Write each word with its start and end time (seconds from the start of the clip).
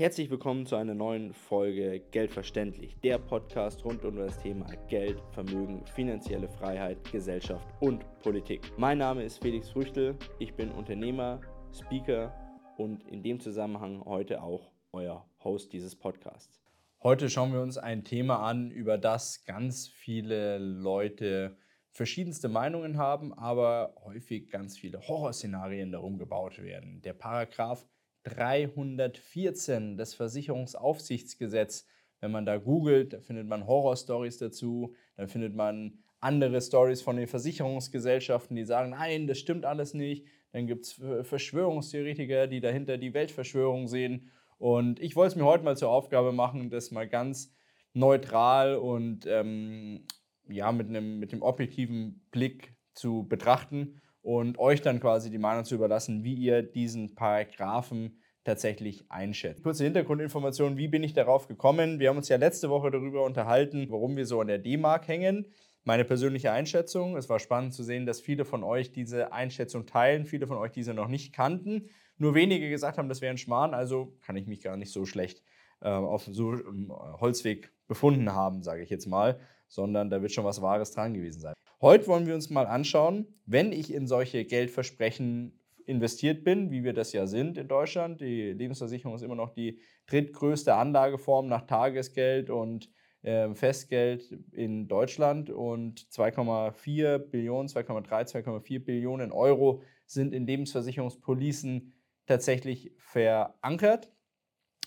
Herzlich 0.00 0.30
willkommen 0.30 0.64
zu 0.64 0.76
einer 0.76 0.94
neuen 0.94 1.34
Folge 1.34 2.00
Geldverständlich, 2.10 2.96
der 3.00 3.18
Podcast 3.18 3.84
rund 3.84 4.02
um 4.06 4.16
das 4.16 4.38
Thema 4.38 4.64
Geld, 4.88 5.20
Vermögen, 5.32 5.84
finanzielle 5.84 6.48
Freiheit, 6.48 6.96
Gesellschaft 7.12 7.68
und 7.80 8.06
Politik. 8.22 8.62
Mein 8.78 8.96
Name 8.96 9.24
ist 9.24 9.42
Felix 9.42 9.68
Früchtel, 9.68 10.16
ich 10.38 10.54
bin 10.54 10.70
Unternehmer, 10.70 11.42
Speaker 11.70 12.34
und 12.78 13.06
in 13.08 13.22
dem 13.22 13.40
Zusammenhang 13.40 14.02
heute 14.06 14.42
auch 14.42 14.72
euer 14.92 15.28
Host 15.44 15.74
dieses 15.74 15.94
Podcasts. 15.94 16.62
Heute 17.02 17.28
schauen 17.28 17.52
wir 17.52 17.60
uns 17.60 17.76
ein 17.76 18.02
Thema 18.02 18.38
an, 18.38 18.70
über 18.70 18.96
das 18.96 19.44
ganz 19.44 19.86
viele 19.86 20.56
Leute 20.56 21.58
verschiedenste 21.90 22.48
Meinungen 22.48 22.96
haben, 22.96 23.34
aber 23.34 23.96
häufig 24.02 24.48
ganz 24.48 24.78
viele 24.78 25.06
Horrorszenarien 25.06 25.92
darum 25.92 26.16
gebaut 26.16 26.62
werden. 26.62 27.02
Der 27.02 27.12
Paragraph 27.12 27.86
314 28.24 29.96
des 29.96 30.14
Versicherungsaufsichtsgesetz. 30.14 31.86
Wenn 32.20 32.30
man 32.30 32.44
da 32.44 32.58
googelt, 32.58 33.14
da 33.14 33.20
findet 33.20 33.46
man 33.46 33.66
Horrorstories 33.66 34.38
dazu, 34.38 34.94
dann 35.16 35.28
findet 35.28 35.54
man 35.54 35.98
andere 36.20 36.60
Stories 36.60 37.00
von 37.00 37.16
den 37.16 37.26
Versicherungsgesellschaften, 37.26 38.56
die 38.56 38.64
sagen, 38.64 38.90
nein, 38.90 39.26
das 39.26 39.38
stimmt 39.38 39.64
alles 39.64 39.94
nicht. 39.94 40.26
Dann 40.52 40.66
gibt 40.66 40.84
es 40.84 41.00
Verschwörungstheoretiker, 41.22 42.46
die 42.46 42.60
dahinter 42.60 42.98
die 42.98 43.14
Weltverschwörung 43.14 43.88
sehen. 43.88 44.30
Und 44.58 45.00
ich 45.00 45.16
wollte 45.16 45.32
es 45.32 45.36
mir 45.36 45.46
heute 45.46 45.64
mal 45.64 45.76
zur 45.76 45.90
Aufgabe 45.90 46.32
machen, 46.32 46.68
das 46.68 46.90
mal 46.90 47.08
ganz 47.08 47.54
neutral 47.94 48.76
und 48.76 49.26
ähm, 49.26 50.04
ja, 50.48 50.70
mit 50.72 50.88
einem 50.88 51.18
mit 51.18 51.32
objektiven 51.40 52.26
Blick 52.30 52.74
zu 52.92 53.26
betrachten 53.26 54.00
und 54.22 54.58
euch 54.58 54.82
dann 54.82 55.00
quasi 55.00 55.30
die 55.30 55.38
Meinung 55.38 55.64
zu 55.64 55.74
überlassen, 55.74 56.24
wie 56.24 56.34
ihr 56.34 56.62
diesen 56.62 57.14
Paragraphen 57.14 58.18
tatsächlich 58.44 59.04
einschätzt. 59.10 59.62
Kurze 59.62 59.84
Hintergrundinformation, 59.84 60.76
wie 60.76 60.88
bin 60.88 61.02
ich 61.02 61.12
darauf 61.12 61.46
gekommen? 61.46 61.98
Wir 61.98 62.08
haben 62.08 62.16
uns 62.16 62.28
ja 62.28 62.36
letzte 62.36 62.70
Woche 62.70 62.90
darüber 62.90 63.24
unterhalten, 63.24 63.86
warum 63.90 64.16
wir 64.16 64.26
so 64.26 64.40
an 64.40 64.48
der 64.48 64.58
D-Mark 64.58 65.08
hängen. 65.08 65.46
Meine 65.84 66.04
persönliche 66.04 66.52
Einschätzung, 66.52 67.16
es 67.16 67.28
war 67.28 67.38
spannend 67.38 67.74
zu 67.74 67.82
sehen, 67.82 68.06
dass 68.06 68.20
viele 68.20 68.44
von 68.44 68.62
euch 68.62 68.92
diese 68.92 69.32
Einschätzung 69.32 69.86
teilen, 69.86 70.26
viele 70.26 70.46
von 70.46 70.58
euch 70.58 70.72
diese 70.72 70.94
noch 70.94 71.08
nicht 71.08 71.32
kannten. 71.32 71.88
Nur 72.18 72.34
wenige 72.34 72.68
gesagt 72.68 72.98
haben, 72.98 73.08
das 73.08 73.22
wäre 73.22 73.32
ein 73.32 73.38
Schmarrn, 73.38 73.72
also 73.72 74.14
kann 74.20 74.36
ich 74.36 74.46
mich 74.46 74.60
gar 74.60 74.76
nicht 74.76 74.92
so 74.92 75.06
schlecht 75.06 75.42
äh, 75.80 75.88
auf 75.88 76.28
so 76.30 76.50
einem 76.50 76.92
Holzweg 77.20 77.72
befunden 77.88 78.32
haben, 78.32 78.62
sage 78.62 78.82
ich 78.82 78.90
jetzt 78.90 79.06
mal, 79.06 79.40
sondern 79.68 80.10
da 80.10 80.20
wird 80.20 80.32
schon 80.32 80.44
was 80.44 80.60
Wahres 80.60 80.92
dran 80.92 81.14
gewesen 81.14 81.40
sein. 81.40 81.54
Heute 81.82 82.08
wollen 82.08 82.26
wir 82.26 82.34
uns 82.34 82.50
mal 82.50 82.66
anschauen, 82.66 83.26
wenn 83.46 83.72
ich 83.72 83.94
in 83.94 84.06
solche 84.06 84.44
Geldversprechen 84.44 85.58
investiert 85.86 86.44
bin, 86.44 86.70
wie 86.70 86.84
wir 86.84 86.92
das 86.92 87.14
ja 87.14 87.26
sind 87.26 87.56
in 87.56 87.68
Deutschland. 87.68 88.20
Die 88.20 88.52
Lebensversicherung 88.52 89.14
ist 89.14 89.22
immer 89.22 89.34
noch 89.34 89.48
die 89.48 89.80
drittgrößte 90.06 90.74
Anlageform 90.74 91.48
nach 91.48 91.66
Tagesgeld 91.66 92.50
und 92.50 92.90
äh, 93.22 93.54
Festgeld 93.54 94.30
in 94.52 94.88
Deutschland 94.88 95.48
und 95.48 96.02
2,4 96.10 97.16
Billionen, 97.16 97.68
2,3, 97.68 98.44
2,4 98.44 98.84
Billionen 98.84 99.32
Euro 99.32 99.80
sind 100.04 100.34
in 100.34 100.46
Lebensversicherungspolicen 100.46 101.94
tatsächlich 102.26 102.92
verankert. 102.98 104.10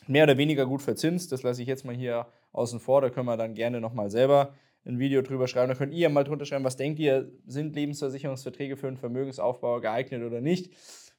Mehr 0.05 0.25
oder 0.25 0.38
weniger 0.38 0.67
gut 0.67 0.83
verzinst, 0.83 1.31
das 1.31 1.41
lasse 1.41 1.64
ich 1.64 1.67
jetzt 1.67 1.86
mal 1.86 1.95
hier 1.95 2.27
außen 2.52 2.80
vor, 2.80 3.02
da 3.02 3.09
können 3.09 3.25
wir 3.25 3.38
dann 3.38 3.55
gerne 3.55 3.81
nochmal 3.81 4.11
selber 4.11 4.53
ein 4.86 5.00
Video 5.00 5.22
drüber 5.22 5.48
schreiben. 5.48 5.70
Da 5.70 5.76
könnt 5.76 5.94
ihr 5.94 6.09
mal 6.09 6.23
drunter 6.23 6.45
schreiben, 6.45 6.66
was 6.66 6.78
denkt 6.78 7.00
ihr, 7.00 7.31
sind 7.45 7.76
Lebensversicherungsverträge 7.76 8.78
für 8.78 8.88
einen 8.88 8.98
Vermögensaufbau 8.98 9.80
geeignet 9.80 10.23
oder 10.23 10.42
nicht? 10.42 10.73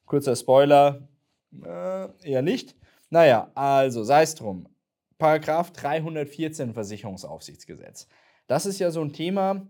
Kurzer 0.04 0.36
Spoiler, 0.36 1.08
äh, 1.64 2.08
eher 2.28 2.42
nicht. 2.42 2.76
Naja, 3.10 3.50
also 3.54 4.04
sei 4.04 4.22
es 4.22 4.34
drum. 4.34 4.68
Paragraph 5.18 5.72
314 5.72 6.74
Versicherungsaufsichtsgesetz. 6.74 8.08
Das 8.46 8.66
ist 8.66 8.78
ja 8.78 8.90
so 8.90 9.00
ein 9.00 9.12
Thema, 9.12 9.66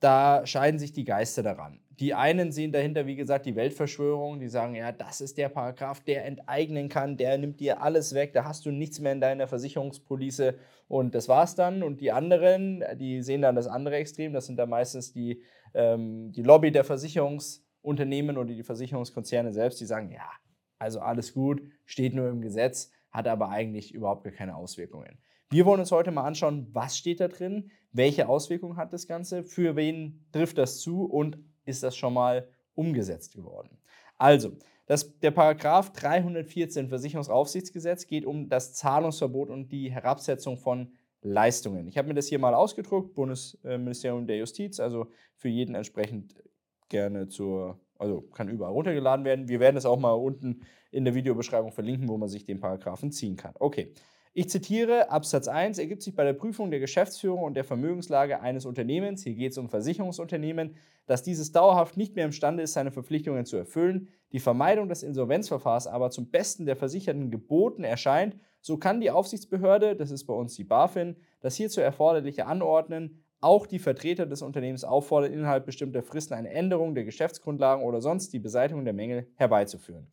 da 0.00 0.46
scheiden 0.46 0.80
sich 0.80 0.92
die 0.92 1.04
Geister 1.04 1.42
daran. 1.42 1.80
Die 2.00 2.14
einen 2.14 2.52
sehen 2.52 2.70
dahinter, 2.70 3.06
wie 3.06 3.16
gesagt, 3.16 3.44
die 3.44 3.56
Weltverschwörung, 3.56 4.38
die 4.38 4.48
sagen, 4.48 4.76
ja, 4.76 4.92
das 4.92 5.20
ist 5.20 5.36
der 5.36 5.48
Paragraph, 5.48 6.00
der 6.00 6.24
enteignen 6.26 6.88
kann, 6.88 7.16
der 7.16 7.36
nimmt 7.38 7.58
dir 7.58 7.82
alles 7.82 8.14
weg, 8.14 8.32
da 8.34 8.44
hast 8.44 8.64
du 8.66 8.70
nichts 8.70 9.00
mehr 9.00 9.10
in 9.10 9.20
deiner 9.20 9.48
Versicherungspolice 9.48 10.54
und 10.86 11.16
das 11.16 11.28
war's 11.28 11.56
dann. 11.56 11.82
Und 11.82 12.00
die 12.00 12.12
anderen, 12.12 12.84
die 12.98 13.20
sehen 13.22 13.42
dann 13.42 13.56
das 13.56 13.66
andere 13.66 13.96
Extrem, 13.96 14.32
das 14.32 14.46
sind 14.46 14.58
dann 14.58 14.70
meistens 14.70 15.12
die, 15.12 15.42
ähm, 15.74 16.30
die 16.30 16.42
Lobby 16.42 16.70
der 16.70 16.84
Versicherungsunternehmen 16.84 18.38
oder 18.38 18.54
die 18.54 18.62
Versicherungskonzerne 18.62 19.52
selbst, 19.52 19.80
die 19.80 19.86
sagen, 19.86 20.12
ja, 20.12 20.30
also 20.78 21.00
alles 21.00 21.34
gut, 21.34 21.62
steht 21.84 22.14
nur 22.14 22.28
im 22.28 22.40
Gesetz, 22.40 22.92
hat 23.10 23.26
aber 23.26 23.48
eigentlich 23.48 23.92
überhaupt 23.92 24.22
gar 24.22 24.32
keine 24.32 24.54
Auswirkungen. 24.54 25.18
Wir 25.50 25.66
wollen 25.66 25.80
uns 25.80 25.90
heute 25.90 26.12
mal 26.12 26.24
anschauen, 26.24 26.68
was 26.72 26.96
steht 26.96 27.18
da 27.18 27.26
drin, 27.26 27.70
welche 27.90 28.28
Auswirkungen 28.28 28.76
hat 28.76 28.92
das 28.92 29.08
Ganze, 29.08 29.42
für 29.42 29.74
wen 29.74 30.26
trifft 30.30 30.58
das 30.58 30.78
zu 30.78 31.04
und 31.04 31.38
ist 31.68 31.82
das 31.82 31.96
schon 31.96 32.14
mal 32.14 32.48
umgesetzt 32.74 33.34
geworden. 33.34 33.78
Also, 34.16 34.52
das, 34.86 35.18
der 35.20 35.32
Paragraph 35.32 35.92
314 35.92 36.88
Versicherungsaufsichtsgesetz 36.88 38.06
geht 38.06 38.24
um 38.24 38.48
das 38.48 38.72
Zahlungsverbot 38.72 39.50
und 39.50 39.70
die 39.70 39.90
Herabsetzung 39.90 40.56
von 40.56 40.92
Leistungen. 41.20 41.88
Ich 41.88 41.98
habe 41.98 42.08
mir 42.08 42.14
das 42.14 42.28
hier 42.28 42.38
mal 42.38 42.54
ausgedruckt, 42.54 43.14
Bundesministerium 43.14 44.26
der 44.26 44.38
Justiz, 44.38 44.80
also 44.80 45.08
für 45.36 45.48
jeden 45.48 45.74
entsprechend 45.74 46.42
gerne 46.88 47.28
zur, 47.28 47.78
also 47.98 48.22
kann 48.22 48.48
überall 48.48 48.72
runtergeladen 48.72 49.26
werden. 49.26 49.48
Wir 49.48 49.60
werden 49.60 49.76
es 49.76 49.84
auch 49.84 49.98
mal 49.98 50.12
unten 50.12 50.62
in 50.90 51.04
der 51.04 51.14
Videobeschreibung 51.14 51.72
verlinken, 51.72 52.08
wo 52.08 52.16
man 52.16 52.28
sich 52.28 52.44
den 52.44 52.60
Paragraphen 52.60 53.12
ziehen 53.12 53.36
kann. 53.36 53.54
Okay. 53.58 53.92
Ich 54.38 54.48
zitiere 54.50 55.10
Absatz 55.10 55.48
1, 55.48 55.80
ergibt 55.80 56.00
sich 56.00 56.14
bei 56.14 56.22
der 56.22 56.32
Prüfung 56.32 56.70
der 56.70 56.78
Geschäftsführung 56.78 57.42
und 57.42 57.54
der 57.54 57.64
Vermögenslage 57.64 58.40
eines 58.40 58.66
Unternehmens, 58.66 59.24
hier 59.24 59.34
geht 59.34 59.50
es 59.50 59.58
um 59.58 59.68
Versicherungsunternehmen, 59.68 60.76
dass 61.06 61.24
dieses 61.24 61.50
dauerhaft 61.50 61.96
nicht 61.96 62.14
mehr 62.14 62.24
imstande 62.24 62.62
ist, 62.62 62.74
seine 62.74 62.92
Verpflichtungen 62.92 63.46
zu 63.46 63.56
erfüllen, 63.56 64.06
die 64.30 64.38
Vermeidung 64.38 64.88
des 64.88 65.02
Insolvenzverfahrens 65.02 65.88
aber 65.88 66.12
zum 66.12 66.30
Besten 66.30 66.66
der 66.66 66.76
Versicherten 66.76 67.32
geboten 67.32 67.82
erscheint, 67.82 68.36
so 68.60 68.76
kann 68.76 69.00
die 69.00 69.10
Aufsichtsbehörde, 69.10 69.96
das 69.96 70.12
ist 70.12 70.22
bei 70.26 70.34
uns 70.34 70.54
die 70.54 70.62
BaFin, 70.62 71.16
das 71.40 71.56
hierzu 71.56 71.80
erforderliche 71.80 72.46
anordnen, 72.46 73.24
auch 73.40 73.66
die 73.66 73.80
Vertreter 73.80 74.24
des 74.24 74.42
Unternehmens 74.42 74.84
auffordern, 74.84 75.32
innerhalb 75.32 75.66
bestimmter 75.66 76.04
Fristen 76.04 76.34
eine 76.34 76.50
Änderung 76.50 76.94
der 76.94 77.02
Geschäftsgrundlagen 77.02 77.84
oder 77.84 78.00
sonst 78.00 78.32
die 78.32 78.38
Beseitigung 78.38 78.84
der 78.84 78.94
Mängel 78.94 79.26
herbeizuführen. 79.34 80.06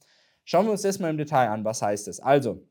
Schauen 0.45 0.65
wir 0.65 0.71
uns 0.71 0.81
das 0.81 0.97
mal 0.97 1.11
im 1.11 1.17
Detail 1.17 1.49
an. 1.49 1.63
Was 1.63 1.83
heißt 1.83 2.07
das? 2.07 2.19
Also, 2.19 2.63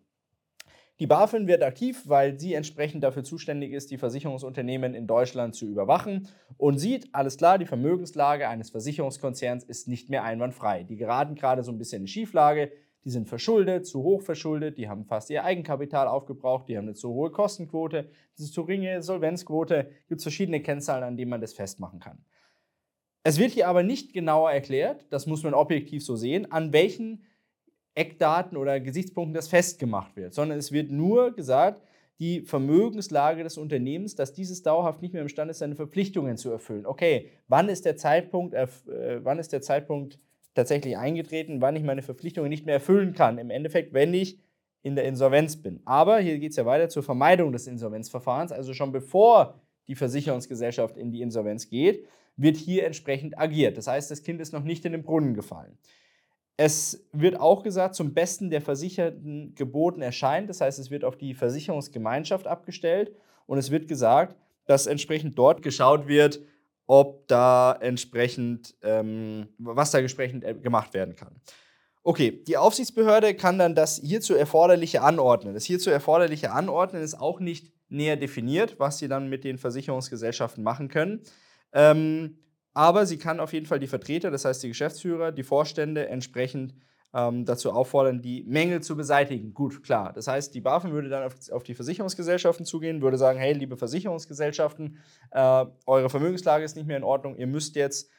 die 1.00 1.08
BaFin 1.08 1.48
wird 1.48 1.62
aktiv, 1.62 2.02
weil 2.06 2.38
sie 2.38 2.54
entsprechend 2.54 3.02
dafür 3.02 3.24
zuständig 3.24 3.72
ist, 3.72 3.90
die 3.90 3.98
Versicherungsunternehmen 3.98 4.94
in 4.94 5.08
Deutschland 5.08 5.56
zu 5.56 5.66
überwachen 5.66 6.28
und 6.56 6.78
sieht, 6.78 7.08
alles 7.12 7.36
klar, 7.36 7.58
die 7.58 7.66
Vermögenslage 7.66 8.48
eines 8.48 8.70
Versicherungskonzerns 8.70 9.64
ist 9.64 9.88
nicht 9.88 10.08
mehr 10.08 10.22
einwandfrei. 10.22 10.84
Die 10.84 10.96
geraten 10.96 11.34
gerade 11.34 11.64
so 11.64 11.72
ein 11.72 11.78
bisschen 11.78 12.02
in 12.02 12.08
Schieflage, 12.08 12.70
die 13.04 13.10
sind 13.10 13.28
verschuldet, 13.28 13.86
zu 13.86 14.02
hoch 14.02 14.22
verschuldet, 14.22 14.78
die 14.78 14.88
haben 14.88 15.04
fast 15.04 15.30
ihr 15.30 15.44
Eigenkapital 15.44 16.06
aufgebraucht, 16.06 16.68
die 16.68 16.78
haben 16.78 16.84
eine 16.84 16.94
zu 16.94 17.12
hohe 17.12 17.30
Kostenquote, 17.30 18.10
eine 18.38 18.46
zu 18.46 18.64
geringe 18.64 19.02
Solvenzquote, 19.02 19.90
gibt 20.08 20.20
es 20.20 20.24
verschiedene 20.24 20.62
Kennzahlen, 20.62 21.04
an 21.04 21.16
denen 21.16 21.30
man 21.30 21.40
das 21.40 21.52
festmachen 21.54 21.98
kann. 21.98 22.24
Es 23.24 23.38
wird 23.38 23.52
hier 23.52 23.68
aber 23.68 23.82
nicht 23.82 24.12
genauer 24.12 24.52
erklärt, 24.52 25.06
das 25.10 25.26
muss 25.26 25.42
man 25.42 25.54
objektiv 25.54 26.04
so 26.04 26.14
sehen, 26.14 26.50
an 26.52 26.72
welchen 26.72 27.24
Eckdaten 27.94 28.56
oder 28.56 28.80
Gesichtspunkten 28.80 29.34
das 29.34 29.48
festgemacht 29.48 30.16
wird, 30.16 30.34
sondern 30.34 30.58
es 30.58 30.72
wird 30.72 30.90
nur 30.90 31.34
gesagt, 31.34 31.82
die 32.20 32.42
Vermögenslage 32.42 33.42
des 33.42 33.58
Unternehmens, 33.58 34.14
dass 34.14 34.32
dieses 34.32 34.62
dauerhaft 34.62 35.02
nicht 35.02 35.12
mehr 35.12 35.22
imstande 35.22 35.50
ist, 35.50 35.58
seine 35.58 35.74
Verpflichtungen 35.74 36.36
zu 36.36 36.50
erfüllen. 36.50 36.86
Okay, 36.86 37.30
wann 37.48 37.68
ist 37.68 37.84
der 37.84 37.96
Zeitpunkt, 37.96 38.54
äh, 38.54 38.68
wann 39.22 39.38
ist 39.38 39.52
der 39.52 39.62
Zeitpunkt 39.62 40.18
tatsächlich 40.54 40.96
eingetreten, 40.96 41.60
wann 41.60 41.74
ich 41.74 41.82
meine 41.82 42.02
Verpflichtungen 42.02 42.48
nicht 42.48 42.66
mehr 42.66 42.76
erfüllen 42.76 43.14
kann? 43.14 43.38
Im 43.38 43.50
Endeffekt, 43.50 43.92
wenn 43.92 44.14
ich 44.14 44.38
in 44.82 44.94
der 44.94 45.04
Insolvenz 45.04 45.56
bin. 45.56 45.80
Aber 45.84 46.18
hier 46.18 46.38
geht 46.38 46.50
es 46.50 46.56
ja 46.56 46.66
weiter 46.66 46.88
zur 46.88 47.02
Vermeidung 47.02 47.52
des 47.52 47.66
Insolvenzverfahrens, 47.66 48.52
also 48.52 48.74
schon 48.74 48.92
bevor 48.92 49.60
die 49.88 49.94
Versicherungsgesellschaft 49.94 50.96
in 50.96 51.10
die 51.10 51.22
Insolvenz 51.22 51.68
geht, 51.68 52.06
wird 52.36 52.56
hier 52.56 52.84
entsprechend 52.84 53.38
agiert. 53.38 53.76
Das 53.76 53.86
heißt, 53.86 54.10
das 54.10 54.22
Kind 54.22 54.40
ist 54.40 54.52
noch 54.52 54.62
nicht 54.62 54.84
in 54.84 54.92
den 54.92 55.02
Brunnen 55.02 55.34
gefallen. 55.34 55.78
Es 56.56 57.04
wird 57.12 57.38
auch 57.38 57.62
gesagt, 57.62 57.96
zum 57.96 58.14
Besten 58.14 58.50
der 58.50 58.60
Versicherten 58.60 59.54
geboten 59.54 60.02
erscheint. 60.02 60.48
Das 60.48 60.60
heißt, 60.60 60.78
es 60.78 60.90
wird 60.90 61.04
auf 61.04 61.16
die 61.16 61.34
Versicherungsgemeinschaft 61.34 62.46
abgestellt 62.46 63.12
und 63.46 63.58
es 63.58 63.70
wird 63.70 63.88
gesagt, 63.88 64.36
dass 64.66 64.86
entsprechend 64.86 65.36
dort 65.36 65.62
geschaut 65.62 66.06
wird, 66.06 66.40
ob 66.86 67.26
da 67.28 67.72
entsprechend, 67.72 68.76
ähm, 68.82 69.48
was 69.58 69.90
da 69.90 69.98
entsprechend 69.98 70.44
äh, 70.44 70.54
gemacht 70.54 70.94
werden 70.94 71.16
kann. 71.16 71.40
Okay, 72.02 72.42
die 72.46 72.58
Aufsichtsbehörde 72.58 73.34
kann 73.34 73.58
dann 73.58 73.74
das 73.74 73.98
hierzu 73.98 74.34
erforderliche 74.34 75.00
anordnen. 75.00 75.54
Das 75.54 75.64
hierzu 75.64 75.90
erforderliche 75.90 76.52
Anordnen 76.52 77.02
ist 77.02 77.14
auch 77.14 77.40
nicht 77.40 77.72
näher 77.88 78.16
definiert, 78.16 78.78
was 78.78 78.98
sie 78.98 79.08
dann 79.08 79.28
mit 79.28 79.42
den 79.42 79.56
Versicherungsgesellschaften 79.56 80.62
machen 80.62 80.88
können. 80.88 81.22
Ähm, 81.72 82.38
aber 82.74 83.06
sie 83.06 83.18
kann 83.18 83.40
auf 83.40 83.52
jeden 83.52 83.66
Fall 83.66 83.78
die 83.78 83.86
Vertreter, 83.86 84.30
das 84.30 84.44
heißt 84.44 84.62
die 84.62 84.68
Geschäftsführer, 84.68 85.32
die 85.32 85.44
Vorstände 85.44 86.08
entsprechend 86.08 86.74
ähm, 87.14 87.44
dazu 87.44 87.70
auffordern, 87.70 88.20
die 88.20 88.42
Mängel 88.46 88.82
zu 88.82 88.96
beseitigen. 88.96 89.54
Gut, 89.54 89.84
klar. 89.84 90.12
Das 90.12 90.26
heißt, 90.26 90.52
die 90.54 90.60
BaFin 90.60 90.92
würde 90.92 91.08
dann 91.08 91.22
auf, 91.22 91.34
auf 91.52 91.62
die 91.62 91.74
Versicherungsgesellschaften 91.74 92.66
zugehen, 92.66 93.00
würde 93.00 93.16
sagen, 93.16 93.38
hey, 93.38 93.52
liebe 93.52 93.76
Versicherungsgesellschaften, 93.76 94.98
äh, 95.30 95.64
eure 95.86 96.10
Vermögenslage 96.10 96.64
ist 96.64 96.74
nicht 96.76 96.86
mehr 96.86 96.96
in 96.96 97.04
Ordnung, 97.04 97.36
ihr 97.36 97.46
müsst 97.46 97.76
jetzt 97.76 98.10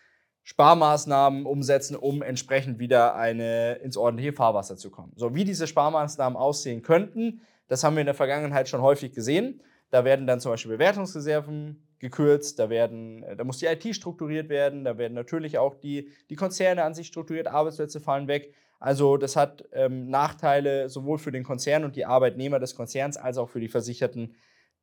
Sparmaßnahmen 0.43 1.45
umsetzen, 1.45 1.95
um 1.95 2.21
entsprechend 2.21 2.79
wieder 2.79 3.15
eine, 3.15 3.73
ins 3.75 3.97
ordentliche 3.97 4.31
Fahrwasser 4.31 4.77
zu 4.77 4.91
kommen. 4.91 5.11
So, 5.15 5.35
wie 5.35 5.43
diese 5.43 5.67
Sparmaßnahmen 5.67 6.37
aussehen 6.37 6.81
könnten, 6.83 7.41
das 7.67 7.83
haben 7.83 7.95
wir 7.95 8.01
in 8.01 8.05
der 8.05 8.15
Vergangenheit 8.15 8.69
schon 8.69 8.81
häufig 8.81 9.11
gesehen. 9.11 9.61
Da 9.89 10.05
werden 10.05 10.27
dann 10.27 10.39
zum 10.39 10.51
Beispiel 10.51 10.71
Bewertungsreserven 10.71 11.83
gekürzt, 12.05 12.59
da, 12.59 12.69
werden, 12.69 13.25
da 13.37 13.43
muss 13.43 13.57
die 13.57 13.65
IT 13.65 13.95
strukturiert 13.95 14.49
werden, 14.49 14.83
da 14.83 14.97
werden 14.97 15.13
natürlich 15.13 15.57
auch 15.57 15.75
die, 15.75 16.11
die 16.29 16.35
Konzerne 16.35 16.83
an 16.83 16.93
sich 16.93 17.07
strukturiert, 17.07 17.47
Arbeitsplätze 17.47 17.99
fallen 17.99 18.27
weg. 18.27 18.53
Also 18.79 19.17
das 19.17 19.35
hat 19.35 19.65
ähm, 19.71 20.09
Nachteile 20.09 20.89
sowohl 20.89 21.17
für 21.17 21.31
den 21.31 21.43
Konzern 21.43 21.83
und 21.83 21.95
die 21.95 22.05
Arbeitnehmer 22.05 22.59
des 22.59 22.75
Konzerns 22.75 23.17
als 23.17 23.37
auch 23.37 23.49
für 23.49 23.59
die 23.59 23.69
Versicherten 23.69 24.35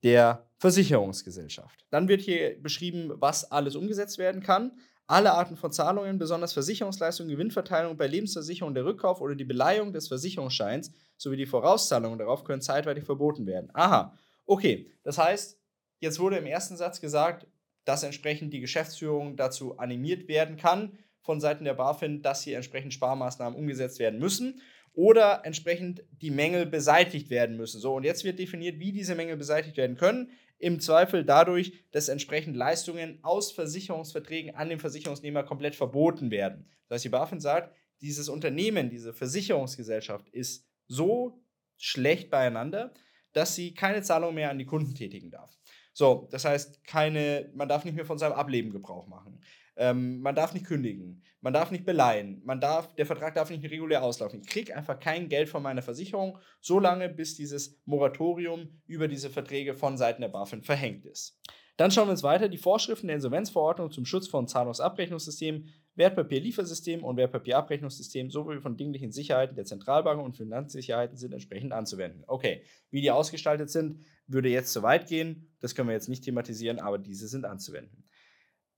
der 0.02 0.46
Versicherungsgesellschaft. 0.58 1.86
Dann 1.90 2.08
wird 2.08 2.20
hier 2.20 2.60
beschrieben, 2.60 3.12
was 3.14 3.50
alles 3.52 3.76
umgesetzt 3.76 4.18
werden 4.18 4.42
kann. 4.42 4.72
Alle 5.06 5.32
Arten 5.32 5.56
von 5.56 5.70
Zahlungen, 5.70 6.18
besonders 6.18 6.52
Versicherungsleistungen, 6.52 7.30
Gewinnverteilung 7.30 7.96
bei 7.96 8.06
Lebensversicherung, 8.06 8.74
der 8.74 8.84
Rückkauf 8.84 9.20
oder 9.20 9.34
die 9.34 9.44
Beleihung 9.44 9.92
des 9.92 10.08
Versicherungsscheins 10.08 10.92
sowie 11.16 11.36
die 11.36 11.46
Vorauszahlungen 11.46 12.18
darauf 12.18 12.44
können 12.44 12.62
zeitweilig 12.62 13.04
verboten 13.04 13.46
werden. 13.46 13.70
Aha, 13.74 14.16
okay. 14.46 14.90
Das 15.02 15.18
heißt, 15.18 15.61
jetzt 16.02 16.18
wurde 16.18 16.36
im 16.36 16.46
ersten 16.46 16.76
Satz 16.76 17.00
gesagt, 17.00 17.46
dass 17.84 18.02
entsprechend 18.02 18.52
die 18.52 18.60
Geschäftsführung 18.60 19.36
dazu 19.36 19.78
animiert 19.78 20.28
werden 20.28 20.56
kann, 20.56 20.98
von 21.20 21.40
Seiten 21.40 21.64
der 21.64 21.74
BaFin, 21.74 22.20
dass 22.20 22.42
hier 22.42 22.56
entsprechend 22.56 22.92
Sparmaßnahmen 22.92 23.58
umgesetzt 23.58 23.98
werden 23.98 24.18
müssen 24.18 24.60
oder 24.92 25.42
entsprechend 25.44 26.02
die 26.10 26.30
Mängel 26.30 26.66
beseitigt 26.66 27.30
werden 27.30 27.56
müssen. 27.56 27.80
So, 27.80 27.94
und 27.94 28.04
jetzt 28.04 28.24
wird 28.24 28.38
definiert, 28.38 28.78
wie 28.78 28.92
diese 28.92 29.14
Mängel 29.14 29.36
beseitigt 29.36 29.76
werden 29.76 29.96
können. 29.96 30.30
Im 30.58 30.80
Zweifel 30.80 31.24
dadurch, 31.24 31.72
dass 31.92 32.08
entsprechend 32.08 32.56
Leistungen 32.56 33.18
aus 33.22 33.52
Versicherungsverträgen 33.52 34.54
an 34.54 34.68
den 34.68 34.80
Versicherungsnehmer 34.80 35.44
komplett 35.44 35.74
verboten 35.74 36.30
werden. 36.30 36.68
Das 36.88 36.96
heißt, 36.96 37.04
die 37.06 37.08
BaFin 37.10 37.40
sagt, 37.40 37.74
dieses 38.00 38.28
Unternehmen, 38.28 38.90
diese 38.90 39.12
Versicherungsgesellschaft 39.12 40.28
ist 40.28 40.66
so 40.88 41.40
schlecht 41.76 42.30
beieinander, 42.30 42.92
dass 43.32 43.54
sie 43.54 43.74
keine 43.74 44.02
Zahlung 44.02 44.34
mehr 44.34 44.50
an 44.50 44.58
die 44.58 44.66
Kunden 44.66 44.94
tätigen 44.94 45.30
darf. 45.30 45.58
So, 45.92 46.28
das 46.30 46.44
heißt, 46.44 46.84
keine, 46.84 47.50
man 47.54 47.68
darf 47.68 47.84
nicht 47.84 47.94
mehr 47.94 48.06
von 48.06 48.18
seinem 48.18 48.32
Ableben 48.32 48.72
Gebrauch 48.72 49.06
machen. 49.06 49.40
Ähm, 49.76 50.20
man 50.20 50.34
darf 50.34 50.52
nicht 50.52 50.66
kündigen, 50.66 51.22
man 51.40 51.54
darf 51.54 51.70
nicht 51.70 51.86
beleihen, 51.86 52.42
man 52.44 52.60
darf, 52.60 52.94
der 52.94 53.06
Vertrag 53.06 53.34
darf 53.34 53.50
nicht 53.50 53.64
regulär 53.64 54.02
auslaufen. 54.02 54.40
Ich 54.42 54.48
kriege 54.48 54.76
einfach 54.76 55.00
kein 55.00 55.28
Geld 55.28 55.48
von 55.48 55.62
meiner 55.62 55.80
Versicherung, 55.80 56.38
solange 56.60 57.08
bis 57.08 57.36
dieses 57.36 57.80
Moratorium 57.86 58.68
über 58.86 59.08
diese 59.08 59.30
Verträge 59.30 59.74
von 59.74 59.96
Seiten 59.96 60.20
der 60.20 60.28
BaFin 60.28 60.62
verhängt 60.62 61.06
ist. 61.06 61.40
Dann 61.78 61.90
schauen 61.90 62.08
wir 62.08 62.12
uns 62.12 62.22
weiter 62.22 62.48
die 62.48 62.58
Vorschriften 62.58 63.06
der 63.06 63.16
Insolvenzverordnung 63.16 63.90
zum 63.90 64.04
Schutz 64.04 64.28
von 64.28 64.46
Zahlungsabrechnungssystemen, 64.46 65.70
Wertpapierliefersystemen 65.94 67.04
und 67.04 67.16
Wertpapierabrechnungssystemen 67.16 68.30
sowie 68.30 68.60
von 68.60 68.76
dinglichen 68.76 69.10
Sicherheiten 69.10 69.56
der 69.56 69.64
Zentralbanken 69.64 70.24
und 70.24 70.36
Finanzsicherheiten 70.36 71.16
sind 71.16 71.32
entsprechend 71.32 71.72
anzuwenden. 71.72 72.24
Okay, 72.26 72.62
wie 72.90 73.00
die 73.00 73.10
ausgestaltet 73.10 73.70
sind, 73.70 74.04
würde 74.32 74.48
jetzt 74.48 74.72
zu 74.72 74.82
weit 74.82 75.08
gehen. 75.08 75.48
Das 75.60 75.74
können 75.74 75.88
wir 75.88 75.94
jetzt 75.94 76.08
nicht 76.08 76.24
thematisieren, 76.24 76.80
aber 76.80 76.98
diese 76.98 77.28
sind 77.28 77.44
anzuwenden. 77.44 78.04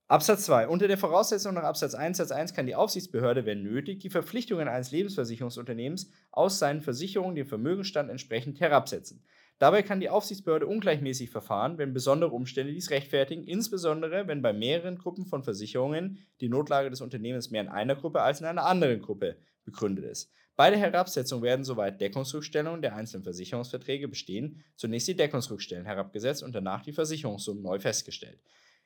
Absatz 0.07 0.45
2. 0.45 0.67
Unter 0.67 0.87
der 0.87 0.99
Voraussetzung 0.99 1.55
nach 1.55 1.63
Absatz 1.63 1.95
1 1.95 2.17
Satz 2.17 2.29
1 2.29 2.53
kann 2.53 2.67
die 2.67 2.75
Aufsichtsbehörde, 2.75 3.47
wenn 3.47 3.63
nötig, 3.63 4.01
die 4.01 4.11
Verpflichtungen 4.11 4.67
eines 4.67 4.91
Lebensversicherungsunternehmens 4.91 6.11
aus 6.31 6.59
seinen 6.59 6.81
Versicherungen 6.81 7.35
dem 7.35 7.47
Vermögensstand 7.47 8.11
entsprechend 8.11 8.59
herabsetzen. 8.59 9.23
Dabei 9.57 9.81
kann 9.81 9.99
die 10.01 10.09
Aufsichtsbehörde 10.09 10.67
ungleichmäßig 10.67 11.31
verfahren, 11.31 11.79
wenn 11.79 11.93
besondere 11.93 12.31
Umstände 12.31 12.71
dies 12.71 12.91
rechtfertigen, 12.91 13.45
insbesondere 13.45 14.27
wenn 14.27 14.43
bei 14.43 14.53
mehreren 14.53 14.99
Gruppen 14.99 15.25
von 15.25 15.43
Versicherungen 15.43 16.19
die 16.39 16.49
Notlage 16.49 16.91
des 16.91 17.01
Unternehmens 17.01 17.49
mehr 17.49 17.61
in 17.61 17.69
einer 17.69 17.95
Gruppe 17.95 18.21
als 18.21 18.41
in 18.41 18.45
einer 18.45 18.65
anderen 18.65 19.01
Gruppe 19.01 19.37
begründet 19.63 20.05
ist. 20.05 20.31
Bei 20.55 20.69
der 20.69 20.79
Herabsetzung 20.79 21.41
werden, 21.41 21.65
soweit 21.65 21.99
Deckungsrückstellungen 21.99 22.81
der 22.81 22.95
einzelnen 22.95 23.23
Versicherungsverträge 23.23 24.07
bestehen, 24.07 24.63
zunächst 24.75 25.07
die 25.07 25.15
Deckungsrückstellen 25.15 25.85
herabgesetzt 25.85 26.43
und 26.43 26.55
danach 26.55 26.81
die 26.81 26.93
Versicherungssummen 26.93 27.61
neu 27.61 27.79
festgestellt. 27.79 28.39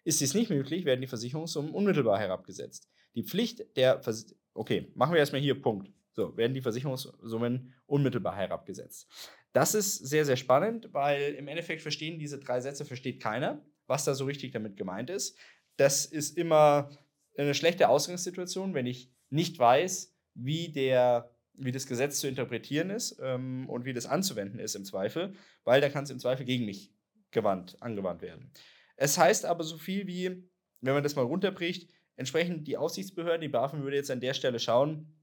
Ist 0.04 0.22
dies 0.22 0.34
nicht 0.34 0.50
möglich, 0.50 0.86
werden 0.86 1.02
die 1.02 1.08
Versicherungssummen 1.08 1.72
unmittelbar 1.72 2.20
herabgesetzt. 2.20 2.90
Die 3.16 3.24
Pflicht 3.24 3.78
der 3.78 4.02
Vers 4.02 4.36
Okay, 4.54 4.92
machen 4.96 5.14
wir 5.14 5.20
erstmal 5.20 5.42
hier 5.42 5.62
Punkt. 5.62 5.90
So, 6.12 6.36
werden 6.36 6.54
die 6.54 6.62
Versicherungssummen 6.62 7.74
unmittelbar 7.86 8.36
herabgesetzt. 8.36 9.08
Das 9.54 9.74
ist 9.74 9.96
sehr, 9.96 10.26
sehr 10.26 10.36
spannend, 10.36 10.90
weil 10.92 11.34
im 11.36 11.48
Endeffekt 11.48 11.82
verstehen 11.82 12.20
diese 12.20 12.40
drei 12.40 12.60
Sätze, 12.60 12.84
versteht 12.84 13.22
keiner, 13.22 13.64
was 13.88 14.04
da 14.04 14.14
so 14.14 14.26
richtig 14.26 14.52
damit 14.52 14.76
gemeint 14.76 15.10
ist. 15.10 15.38
Das 15.78 16.06
ist 16.06 16.38
immer 16.38 16.90
eine 17.38 17.54
schlechte 17.54 17.88
Ausgangssituation, 17.88 18.74
wenn 18.74 18.86
ich 18.86 19.12
nicht 19.30 19.58
weiß, 19.58 20.14
wie, 20.34 20.72
der, 20.72 21.32
wie 21.60 21.72
das 21.72 21.88
Gesetz 21.88 22.20
zu 22.20 22.28
interpretieren 22.28 22.90
ist 22.90 23.20
ähm, 23.22 23.70
und 23.70 23.86
wie 23.86 23.94
das 23.94 24.06
anzuwenden 24.06 24.60
ist 24.60 24.76
im 24.76 24.86
Zweifel, 24.86 25.34
weil 25.64 25.82
da 25.82 25.90
kann 25.90 26.06
es 26.06 26.10
im 26.10 26.20
Zweifel 26.20 26.46
gegen 26.46 26.66
mich 26.66 26.94
gewandt, 27.32 27.78
angewandt 27.82 28.22
werden. 28.22 28.52
Es 28.96 29.18
heißt 29.18 29.46
aber 29.46 29.64
so 29.64 29.78
viel 29.78 30.08
wie, 30.08 30.50
wenn 30.82 30.94
man 30.94 31.04
das 31.04 31.16
mal 31.16 31.26
runterbricht, 31.26 31.92
entsprechend 32.16 32.68
die 32.68 32.78
Aufsichtsbehörde, 32.78 33.40
die 33.40 33.50
BaFin 33.50 33.84
würde 33.84 33.98
jetzt 33.98 34.12
an 34.12 34.20
der 34.20 34.34
Stelle 34.34 34.60
schauen, 34.60 35.14